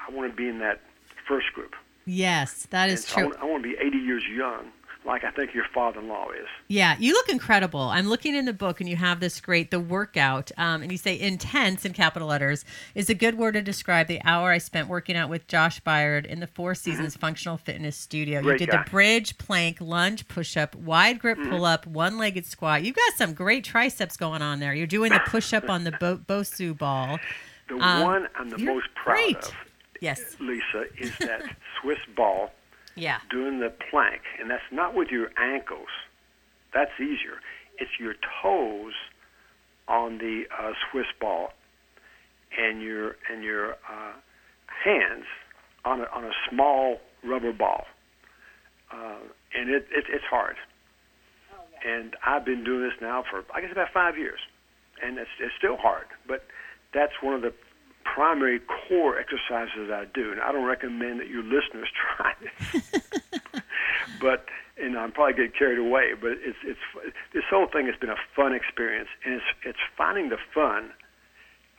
I 0.08 0.14
want 0.14 0.32
to 0.32 0.36
be 0.36 0.48
in 0.48 0.60
that 0.60 0.82
first 1.28 1.52
group. 1.54 1.76
Yes, 2.06 2.68
that 2.70 2.90
is 2.90 3.04
so 3.06 3.12
I 3.12 3.20
true. 3.22 3.30
want, 3.30 3.40
I 3.42 3.46
want 3.46 3.64
to 3.64 3.70
be 3.70 3.76
80 3.80 3.98
years 3.98 4.24
young, 4.34 4.72
like 5.06 5.26
I 5.26 5.32
think 5.32 5.54
your 5.54 5.66
father-in-law 5.74 6.30
is. 6.32 6.48
Yeah, 6.70 6.96
you 7.00 7.12
look 7.12 7.28
incredible. 7.28 7.82
I'm 7.82 8.08
looking 8.08 8.34
in 8.34 8.46
the 8.46 8.54
book, 8.54 8.80
and 8.80 8.90
you 8.90 8.96
have 8.96 9.20
this 9.20 9.42
great 9.42 9.72
the 9.72 9.80
workout, 9.82 10.50
um, 10.58 10.82
and 10.82 10.90
you 10.90 10.98
say 10.98 11.20
intense 11.20 11.84
in 11.84 11.92
capital 11.92 12.30
letters 12.30 12.64
is 12.96 13.10
a 13.10 13.14
good 13.14 13.38
word 13.38 13.54
to 13.56 13.62
describe 13.62 14.08
the 14.08 14.22
hour 14.24 14.52
I 14.52 14.58
spent 14.58 14.88
working 14.88 15.18
out 15.18 15.30
with 15.30 15.48
Josh 15.48 15.82
Byard 15.82 16.26
in 16.26 16.40
the 16.40 16.48
Four 16.48 16.76
Seasons 16.76 17.18
Functional 17.18 17.58
Fitness 17.58 17.98
Studio. 17.98 18.42
Great 18.42 18.62
you 18.62 18.68
did 18.68 18.72
guy. 18.72 18.84
the 18.84 18.90
bridge, 18.90 19.38
plank, 19.38 19.82
lunge, 19.82 20.30
push 20.30 20.56
up, 20.56 20.76
wide 20.76 21.20
grip 21.20 21.38
pull 21.50 21.66
up, 21.66 21.86
one 21.86 22.18
legged 22.18 22.46
squat. 22.46 22.84
You've 22.84 22.96
got 22.96 23.14
some 23.18 23.34
great 23.34 23.66
triceps 23.66 24.16
going 24.16 24.42
on 24.42 24.60
there. 24.62 24.74
You're 24.74 24.88
doing 24.88 25.12
the 25.12 25.20
push 25.28 25.52
up 25.54 25.70
on 25.70 25.84
the 25.84 25.92
Bo- 25.92 26.20
Bosu 26.20 26.78
ball. 26.78 27.20
The 27.68 27.76
Um, 27.76 28.02
one 28.04 28.28
I'm 28.38 28.50
the 28.50 28.60
most 28.60 28.88
proud 28.96 29.16
great. 29.16 29.36
of, 29.38 29.52
Yes. 30.02 30.36
Lisa, 30.40 30.86
is 31.00 31.12
that 31.20 31.42
Swiss 31.82 32.00
ball 32.16 32.52
Yeah. 32.96 33.20
doing 33.30 33.60
the 33.60 33.70
plank, 33.92 34.22
and 34.40 34.50
that's 34.50 34.70
not 34.72 34.94
with 34.96 35.10
your 35.10 35.30
ankles. 35.40 35.90
That's 36.74 36.92
easier. 37.00 37.40
It's 37.80 37.92
your 38.00 38.16
toes 38.42 38.94
on 39.88 40.18
the 40.18 40.44
uh, 40.58 40.74
Swiss 40.92 41.06
ball, 41.20 41.54
and 42.58 42.82
your 42.82 43.16
and 43.32 43.44
your 43.44 43.74
uh, 43.74 44.14
hands 44.84 45.26
on 45.86 46.02
a, 46.02 46.06
on 46.14 46.24
a 46.26 46.32
small 46.50 47.00
rubber 47.24 47.54
ball, 47.54 47.86
uh, 48.92 49.20
and 49.56 49.70
it, 49.70 49.88
it 49.92 50.06
it's 50.10 50.26
hard. 50.30 50.56
And 51.88 52.16
I've 52.26 52.44
been 52.44 52.64
doing 52.64 52.82
this 52.84 53.00
now 53.02 53.24
for 53.30 53.44
I 53.54 53.62
guess 53.62 53.72
about 53.72 53.90
five 53.94 54.18
years, 54.18 54.40
and 55.04 55.18
it's 55.18 55.30
it's 55.40 55.54
still 55.58 55.78
hard, 55.78 56.08
but 56.28 56.46
that's 56.94 57.14
one 57.22 57.34
of 57.36 57.42
the 57.42 57.54
primary 58.14 58.60
core 58.60 59.18
exercises 59.18 59.88
that 59.90 60.00
I 60.00 60.06
do, 60.06 60.32
and 60.32 60.42
I 60.42 60.52
don't 60.52 60.66
recommend 60.66 61.20
that 61.20 61.28
your 61.28 61.44
listeners 61.44 61.90
try 62.18 62.34
it. 62.42 63.64
but 64.22 64.46
and 64.80 64.98
I'm 64.98 65.12
probably 65.12 65.34
getting 65.34 65.58
carried 65.58 65.80
away, 65.80 66.14
but 66.20 66.32
it's 66.32 66.58
it's 66.64 66.80
this 67.34 67.44
whole 67.50 67.68
thing 67.68 67.88
has 67.88 67.96
been 68.00 68.10
a 68.10 68.22
fun 68.36 68.54
experience, 68.54 69.10
and 69.26 69.36
it's 69.36 69.46
it's 69.64 69.84
finding 69.98 70.30
the 70.30 70.38
fun 70.54 70.92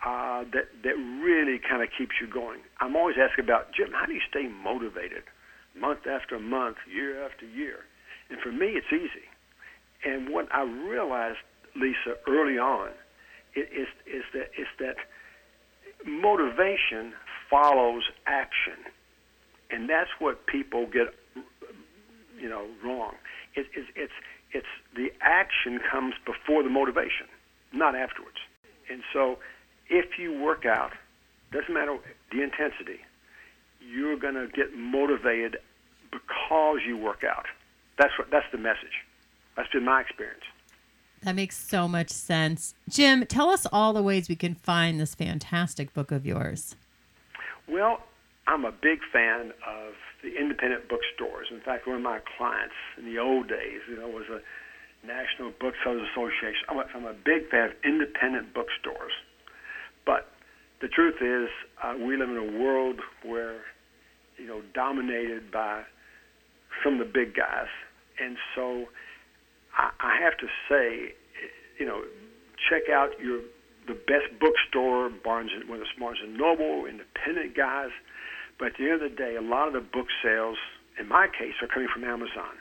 uh, 0.05 0.45
that 0.53 0.71
that 0.83 0.97
really 1.23 1.59
kind 1.59 1.83
of 1.83 1.89
keeps 1.97 2.17
you 2.21 2.27
going. 2.27 2.61
I'm 2.81 2.97
always 2.97 3.17
asking 3.19 3.45
about 3.45 3.73
Jim, 3.73 3.93
how 3.93 4.07
do 4.07 4.13
you 4.13 4.23
stay 4.29 4.49
motivated 4.49 5.25
month 5.79 6.07
after 6.07 6.39
month, 6.39 6.77
year 6.93 7.25
after 7.25 7.47
year? 7.47 7.81
And 8.31 8.41
for 8.41 8.53
me, 8.53 8.79
it's 8.79 8.93
easy. 8.93 9.27
And 10.05 10.31
what 10.31 10.49
I 10.53 10.63
realized, 10.63 11.39
Lisa, 11.75 12.19
early 12.29 12.59
on, 12.59 12.91
is 13.55 13.89
is 14.07 14.25
that 14.35 14.51
is 14.59 14.69
that 14.79 14.97
motivation 16.21 17.13
follows 17.51 18.05
action. 18.27 18.75
and 19.71 19.89
that's 19.89 20.11
what 20.19 20.47
people 20.47 20.87
get, 20.87 21.15
you 22.41 22.49
know, 22.49 22.67
wrong. 22.85 23.15
It, 23.55 23.67
it, 23.75 23.87
it's 23.97 24.13
it's 24.53 24.67
the 24.97 25.13
action 25.21 25.79
comes 25.91 26.15
before 26.25 26.63
the 26.63 26.71
motivation, 26.71 27.27
not 27.73 27.95
afterwards. 27.95 28.39
And 28.91 29.03
so, 29.13 29.39
if 29.91 30.19
you 30.19 30.41
work 30.41 30.65
out, 30.65 30.93
doesn't 31.53 31.73
matter 31.73 31.99
the 32.33 32.43
intensity, 32.43 33.01
you're 33.81 34.17
going 34.19 34.35
to 34.35 34.49
get 34.49 34.75
motivated 34.75 35.59
because 36.11 36.81
you 36.87 36.97
work 36.97 37.25
out. 37.25 37.47
That's 37.99 38.13
what 38.19 38.31
that's 38.31 38.47
the 38.53 38.59
message. 38.59 39.05
That's 39.57 39.71
been 39.71 39.85
my 39.85 40.01
experience. 40.01 40.45
That 41.23 41.35
makes 41.35 41.57
so 41.57 41.89
much 41.89 42.11
sense. 42.11 42.75
Jim, 42.89 43.27
tell 43.27 43.51
us 43.51 43.67
all 43.73 43.93
the 43.93 44.03
ways 44.03 44.29
we 44.29 44.37
can 44.37 44.55
find 44.55 45.01
this 45.01 45.15
fantastic 45.15 45.93
book 45.93 46.13
of 46.13 46.25
yours. 46.25 46.77
Well, 47.69 48.01
I'm 48.47 48.65
a 48.65 48.73
big 48.73 49.01
fan 49.13 49.53
of 49.67 49.95
the 50.23 50.39
independent 50.39 50.89
bookstores. 50.89 51.49
In 51.51 51.61
fact, 51.61 51.87
one 51.87 51.97
of 51.97 52.03
my 52.03 52.21
clients 52.37 52.75
in 52.97 53.05
the 53.05 53.19
old 53.19 53.49
days, 53.49 53.81
you 53.89 53.97
know, 53.97 54.09
was 54.09 54.25
a 54.31 54.41
National 55.07 55.53
Booksellers 55.61 56.03
Association. 56.13 56.65
I'm 56.69 57.05
a, 57.05 57.13
big 57.13 57.49
fan 57.51 57.71
of 57.71 57.73
independent 57.85 58.55
bookstores. 58.55 59.13
But 60.05 60.33
the 60.81 60.89
truth 60.89 61.17
is, 61.21 61.51
uh, 61.83 61.95
we 61.99 62.17
live 62.17 62.31
in 62.31 62.37
a 62.37 62.59
world 62.59 63.01
where, 63.23 63.61
you 64.39 64.47
know, 64.47 64.63
dominated 64.75 65.51
by 65.51 65.83
some 66.83 66.95
of 66.95 66.99
the 66.99 67.13
big 67.13 67.35
guys. 67.35 67.69
And 68.21 68.37
so 68.55 68.87
I, 69.79 70.19
have 70.21 70.37
to 70.39 70.47
say, 70.69 71.15
you 71.79 71.87
know, 71.87 72.03
check 72.69 72.91
out 72.93 73.11
your 73.21 73.41
the 73.87 73.95
best 73.95 74.29
bookstore, 74.39 75.09
Barnes 75.09 75.51
and 75.55 75.69
whether 75.69 75.83
it's 75.83 75.93
Barnes 75.99 76.19
and 76.23 76.37
Noble, 76.37 76.85
independent 76.85 77.57
guys. 77.57 77.89
But 78.59 78.69
at 78.69 78.73
the 78.79 78.85
end 78.91 79.03
of 79.03 79.11
the 79.11 79.17
day, 79.17 79.37
a 79.37 79.41
lot 79.41 79.67
of 79.69 79.73
the 79.73 79.81
book 79.81 80.09
sales, 80.23 80.59
in 81.01 81.09
my 81.09 81.27
case, 81.27 81.55
are 81.63 81.69
coming 81.69 81.89
from 81.93 82.05
Amazon. 82.05 82.59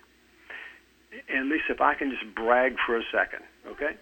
And 1.27 1.49
least 1.49 1.65
if 1.69 1.82
I 1.82 1.95
can 1.95 2.12
just 2.12 2.34
brag 2.34 2.75
for 2.86 2.95
a 2.97 3.03
second, 3.12 3.43
okay? 3.67 3.97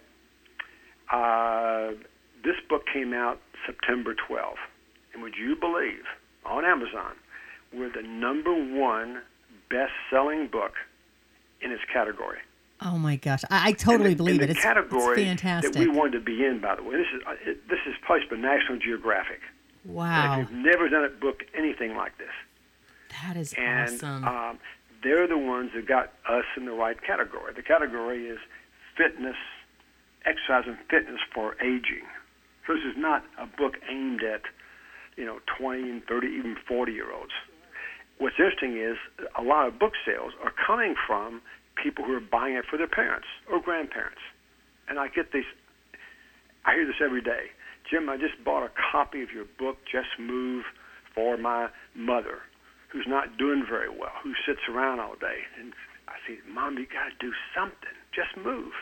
Uh, 1.10 1.98
this 2.44 2.56
book 2.68 2.82
came 2.92 3.12
out 3.12 3.40
September 3.66 4.14
12th. 4.14 4.62
And 5.12 5.22
would 5.22 5.34
you 5.34 5.56
believe, 5.56 6.04
on 6.44 6.64
Amazon, 6.64 7.16
we're 7.72 7.90
the 7.90 8.06
number 8.06 8.52
one 8.52 9.22
best 9.68 9.92
selling 10.10 10.48
book 10.48 10.72
in 11.60 11.72
its 11.72 11.82
category. 11.92 12.38
Oh 12.80 12.98
my 12.98 13.16
gosh, 13.16 13.42
I, 13.50 13.68
I 13.68 13.72
totally 13.72 14.10
the, 14.10 14.16
believe 14.16 14.42
it. 14.42 14.50
It's, 14.50 14.60
category 14.60 15.22
it's 15.22 15.28
fantastic. 15.28 15.72
that 15.72 15.78
we 15.78 15.88
wanted 15.88 16.12
to 16.12 16.20
be 16.20 16.44
in, 16.44 16.60
by 16.60 16.76
the 16.76 16.82
way. 16.82 16.96
This 16.96 17.06
is 17.14 17.22
uh, 17.26 17.50
it, 17.50 17.68
this 17.68 17.78
is 17.86 17.94
published 18.06 18.30
by 18.30 18.36
National 18.36 18.78
Geographic. 18.78 19.40
wow, 19.84 20.34
And 20.34 20.42
if 20.42 20.50
you've 20.50 20.64
never 20.64 20.88
done 20.88 21.04
a 21.04 21.08
book 21.08 21.44
anything 21.54 21.96
like 21.96 22.18
this, 22.18 22.32
that 23.22 23.36
is 23.36 23.54
and 23.56 23.94
awesome. 23.94 24.24
um, 24.24 24.58
they're 25.02 25.26
the 25.26 25.38
ones 25.38 25.70
that 25.74 25.86
got 25.86 26.12
us 26.28 26.44
in 26.56 26.66
the 26.66 26.72
right 26.72 27.00
category. 27.02 27.54
The 27.54 27.62
category 27.62 28.26
is 28.26 28.38
fitness, 28.96 29.36
exercise 30.24 30.64
and 30.66 30.76
fitness 30.90 31.20
for 31.32 31.56
aging. 31.62 32.04
So 32.66 32.74
this 32.74 32.82
is 32.84 32.96
not 32.96 33.24
a 33.38 33.46
book 33.46 33.78
aimed 33.88 34.22
at, 34.22 34.42
you 35.16 35.24
know, 35.24 35.38
20 35.58 35.82
and 35.82 36.04
30, 36.04 36.26
even 36.26 36.56
40 36.66 36.92
year 36.92 37.12
olds. 37.12 37.32
What's 38.18 38.36
interesting 38.38 38.76
is 38.78 38.96
a 39.38 39.42
lot 39.42 39.68
of 39.68 39.78
book 39.78 39.92
sales 40.04 40.32
are 40.42 40.52
coming 40.66 40.94
from 41.06 41.42
people 41.82 42.04
who 42.04 42.14
are 42.14 42.20
buying 42.20 42.54
it 42.56 42.64
for 42.68 42.76
their 42.76 42.88
parents 42.88 43.26
or 43.50 43.60
grandparents. 43.60 44.20
And 44.88 44.98
I 44.98 45.08
get 45.08 45.32
these, 45.32 45.48
I 46.64 46.74
hear 46.74 46.86
this 46.86 47.00
every 47.04 47.22
day. 47.22 47.50
Jim, 47.90 48.08
I 48.08 48.16
just 48.16 48.42
bought 48.44 48.64
a 48.64 48.70
copy 48.92 49.22
of 49.22 49.30
your 49.30 49.44
book, 49.58 49.78
Just 49.90 50.18
Move, 50.18 50.64
for 51.14 51.36
my 51.36 51.68
mother, 51.94 52.40
who's 52.92 53.06
not 53.08 53.38
doing 53.38 53.64
very 53.68 53.88
well, 53.88 54.12
who 54.22 54.32
sits 54.46 54.60
around 54.68 55.00
all 55.00 55.14
day. 55.14 55.46
And 55.58 55.72
I 56.08 56.14
say, 56.26 56.38
Mom, 56.48 56.78
you 56.78 56.86
got 56.86 57.08
to 57.08 57.16
do 57.18 57.32
something. 57.54 57.96
Just 58.14 58.36
move. 58.36 58.72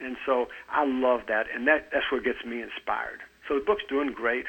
And 0.00 0.16
so 0.24 0.46
I 0.70 0.84
love 0.86 1.20
that, 1.28 1.46
and 1.54 1.68
that 1.68 1.90
that's 1.92 2.06
what 2.10 2.24
gets 2.24 2.42
me 2.44 2.62
inspired. 2.62 3.20
So 3.46 3.58
the 3.58 3.64
book's 3.64 3.82
doing 3.88 4.12
great, 4.12 4.46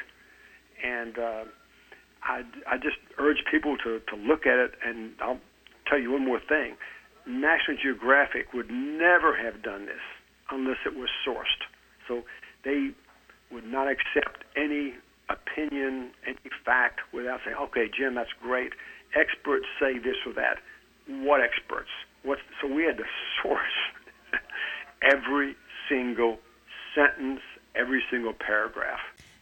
and 0.81 1.17
uh, 1.17 1.43
I 2.23 2.43
I 2.69 2.77
just 2.77 2.97
urge 3.17 3.43
people 3.49 3.75
to 3.83 3.99
to 3.99 4.15
look 4.15 4.45
at 4.45 4.57
it. 4.59 4.71
And 4.85 5.11
I'll 5.19 5.39
tell 5.87 5.99
you 5.99 6.11
one 6.11 6.23
more 6.25 6.39
thing: 6.39 6.77
National 7.25 7.77
Geographic 7.77 8.53
would 8.53 8.69
never 8.69 9.35
have 9.35 9.61
done 9.61 9.85
this 9.85 10.01
unless 10.49 10.77
it 10.85 10.95
was 10.95 11.09
sourced. 11.25 11.63
So 12.07 12.23
they 12.63 12.91
would 13.51 13.65
not 13.65 13.87
accept 13.87 14.43
any 14.55 14.95
opinion, 15.29 16.11
any 16.25 16.49
fact 16.65 16.99
without 17.13 17.41
saying, 17.45 17.57
"Okay, 17.57 17.89
Jim, 17.89 18.15
that's 18.15 18.33
great. 18.41 18.73
Experts 19.15 19.65
say 19.79 19.97
this 19.97 20.17
or 20.25 20.33
that." 20.33 20.59
What 21.07 21.41
experts? 21.41 21.89
What's 22.23 22.41
so 22.61 22.67
we 22.67 22.83
had 22.83 22.97
to 22.97 23.05
source 23.41 23.77
every 25.01 25.55
single 25.89 26.39
sentence, 26.95 27.41
every 27.75 28.03
single 28.09 28.33
paragraph. 28.33 28.99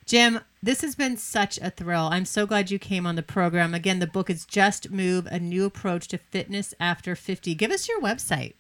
Jim, 0.10 0.42
this 0.64 0.82
has 0.82 0.96
been 0.96 1.16
such 1.18 1.60
a 1.60 1.70
thrill. 1.70 2.10
I'm 2.12 2.26
so 2.26 2.48
glad 2.48 2.72
you 2.72 2.80
came 2.80 3.06
on 3.06 3.16
the 3.16 3.22
program. 3.22 3.76
Again, 3.76 4.00
the 4.00 4.08
book 4.08 4.28
is 4.28 4.44
Just 4.44 4.90
Move: 4.90 5.28
A 5.28 5.40
New 5.40 5.66
Approach 5.66 6.08
to 6.08 6.18
Fitness 6.18 6.74
After 6.80 7.16
50. 7.16 7.54
Give 7.54 7.70
us 7.70 7.88
your 7.88 8.02
website. 8.02 8.56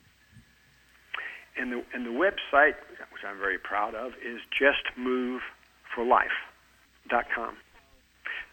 And 1.57 1.71
the 1.71 1.83
and 1.91 2.05
the 2.05 2.12
website, 2.12 2.75
which 3.12 3.23
I'm 3.27 3.39
very 3.39 3.57
proud 3.57 3.95
of, 3.95 4.12
is 4.23 4.41
justmoveforlife.com. 4.62 7.57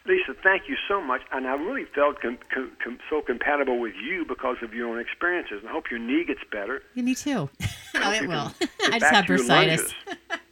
Lisa, 0.07 0.33
thank 0.41 0.63
you 0.67 0.75
so 0.87 0.99
much, 0.99 1.21
and 1.31 1.45
I 1.45 1.53
really 1.53 1.85
felt 1.93 2.19
com- 2.19 2.39
com- 2.51 2.71
com- 2.83 2.97
so 3.11 3.21
compatible 3.21 3.79
with 3.79 3.93
you 3.93 4.25
because 4.27 4.57
of 4.63 4.73
your 4.73 4.89
own 4.89 4.97
experiences. 4.99 5.59
And 5.59 5.69
I 5.69 5.71
hope 5.71 5.91
your 5.91 5.99
knee 5.99 6.25
gets 6.25 6.41
better. 6.51 6.81
Yeah, 6.95 7.03
me 7.03 7.13
too. 7.13 7.47
oh, 7.95 8.11
it 8.11 8.27
will. 8.27 8.51
I 8.91 8.97
just 8.97 9.13
have 9.13 9.25
bursitis. 9.25 9.93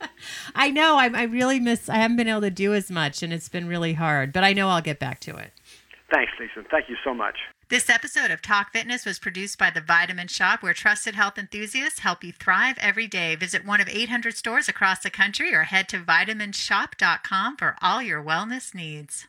lunges. 0.08 0.52
I 0.56 0.72
know. 0.72 0.98
I, 0.98 1.10
I 1.14 1.24
really 1.24 1.60
miss. 1.60 1.90
I 1.90 1.96
haven't 1.96 2.18
been 2.18 2.28
able 2.28 2.42
to 2.42 2.52
do 2.52 2.74
as 2.74 2.90
much, 2.92 3.24
and 3.24 3.34
it's 3.34 3.50
been 3.50 3.68
really 3.68 3.94
hard. 3.94 4.34
But 4.34 4.44
I 4.44 4.54
know 4.54 4.70
I'll 4.70 4.82
get 4.82 5.00
back 5.00 5.20
to 5.22 5.36
it. 5.36 5.52
Thanks, 6.14 6.32
Lisa. 6.40 6.68
Thank 6.70 6.90
you 6.90 6.96
so 7.04 7.14
much. 7.14 7.36
This 7.68 7.90
episode 7.90 8.30
of 8.30 8.44
Talk 8.44 8.72
Fitness 8.74 9.06
was 9.06 9.18
produced 9.18 9.58
by 9.58 9.72
The 9.72 9.82
Vitamin 9.82 10.28
Shoppe, 10.28 10.62
where 10.62 10.74
trusted 10.76 11.16
health 11.16 11.40
enthusiasts 11.40 12.00
help 12.00 12.24
you 12.24 12.32
thrive 12.32 12.78
every 12.80 13.08
day. 13.08 13.36
Visit 13.36 13.66
one 13.66 13.82
of 13.82 13.90
800 13.90 14.36
stores 14.36 14.70
across 14.70 15.00
the 15.00 15.10
country 15.10 15.52
or 15.54 15.64
head 15.64 15.90
to 15.90 16.00
vitaminshoppe.com 16.00 17.58
for 17.58 17.76
all 17.82 18.04
your 18.04 18.24
wellness 18.24 18.76
needs. 18.76 19.28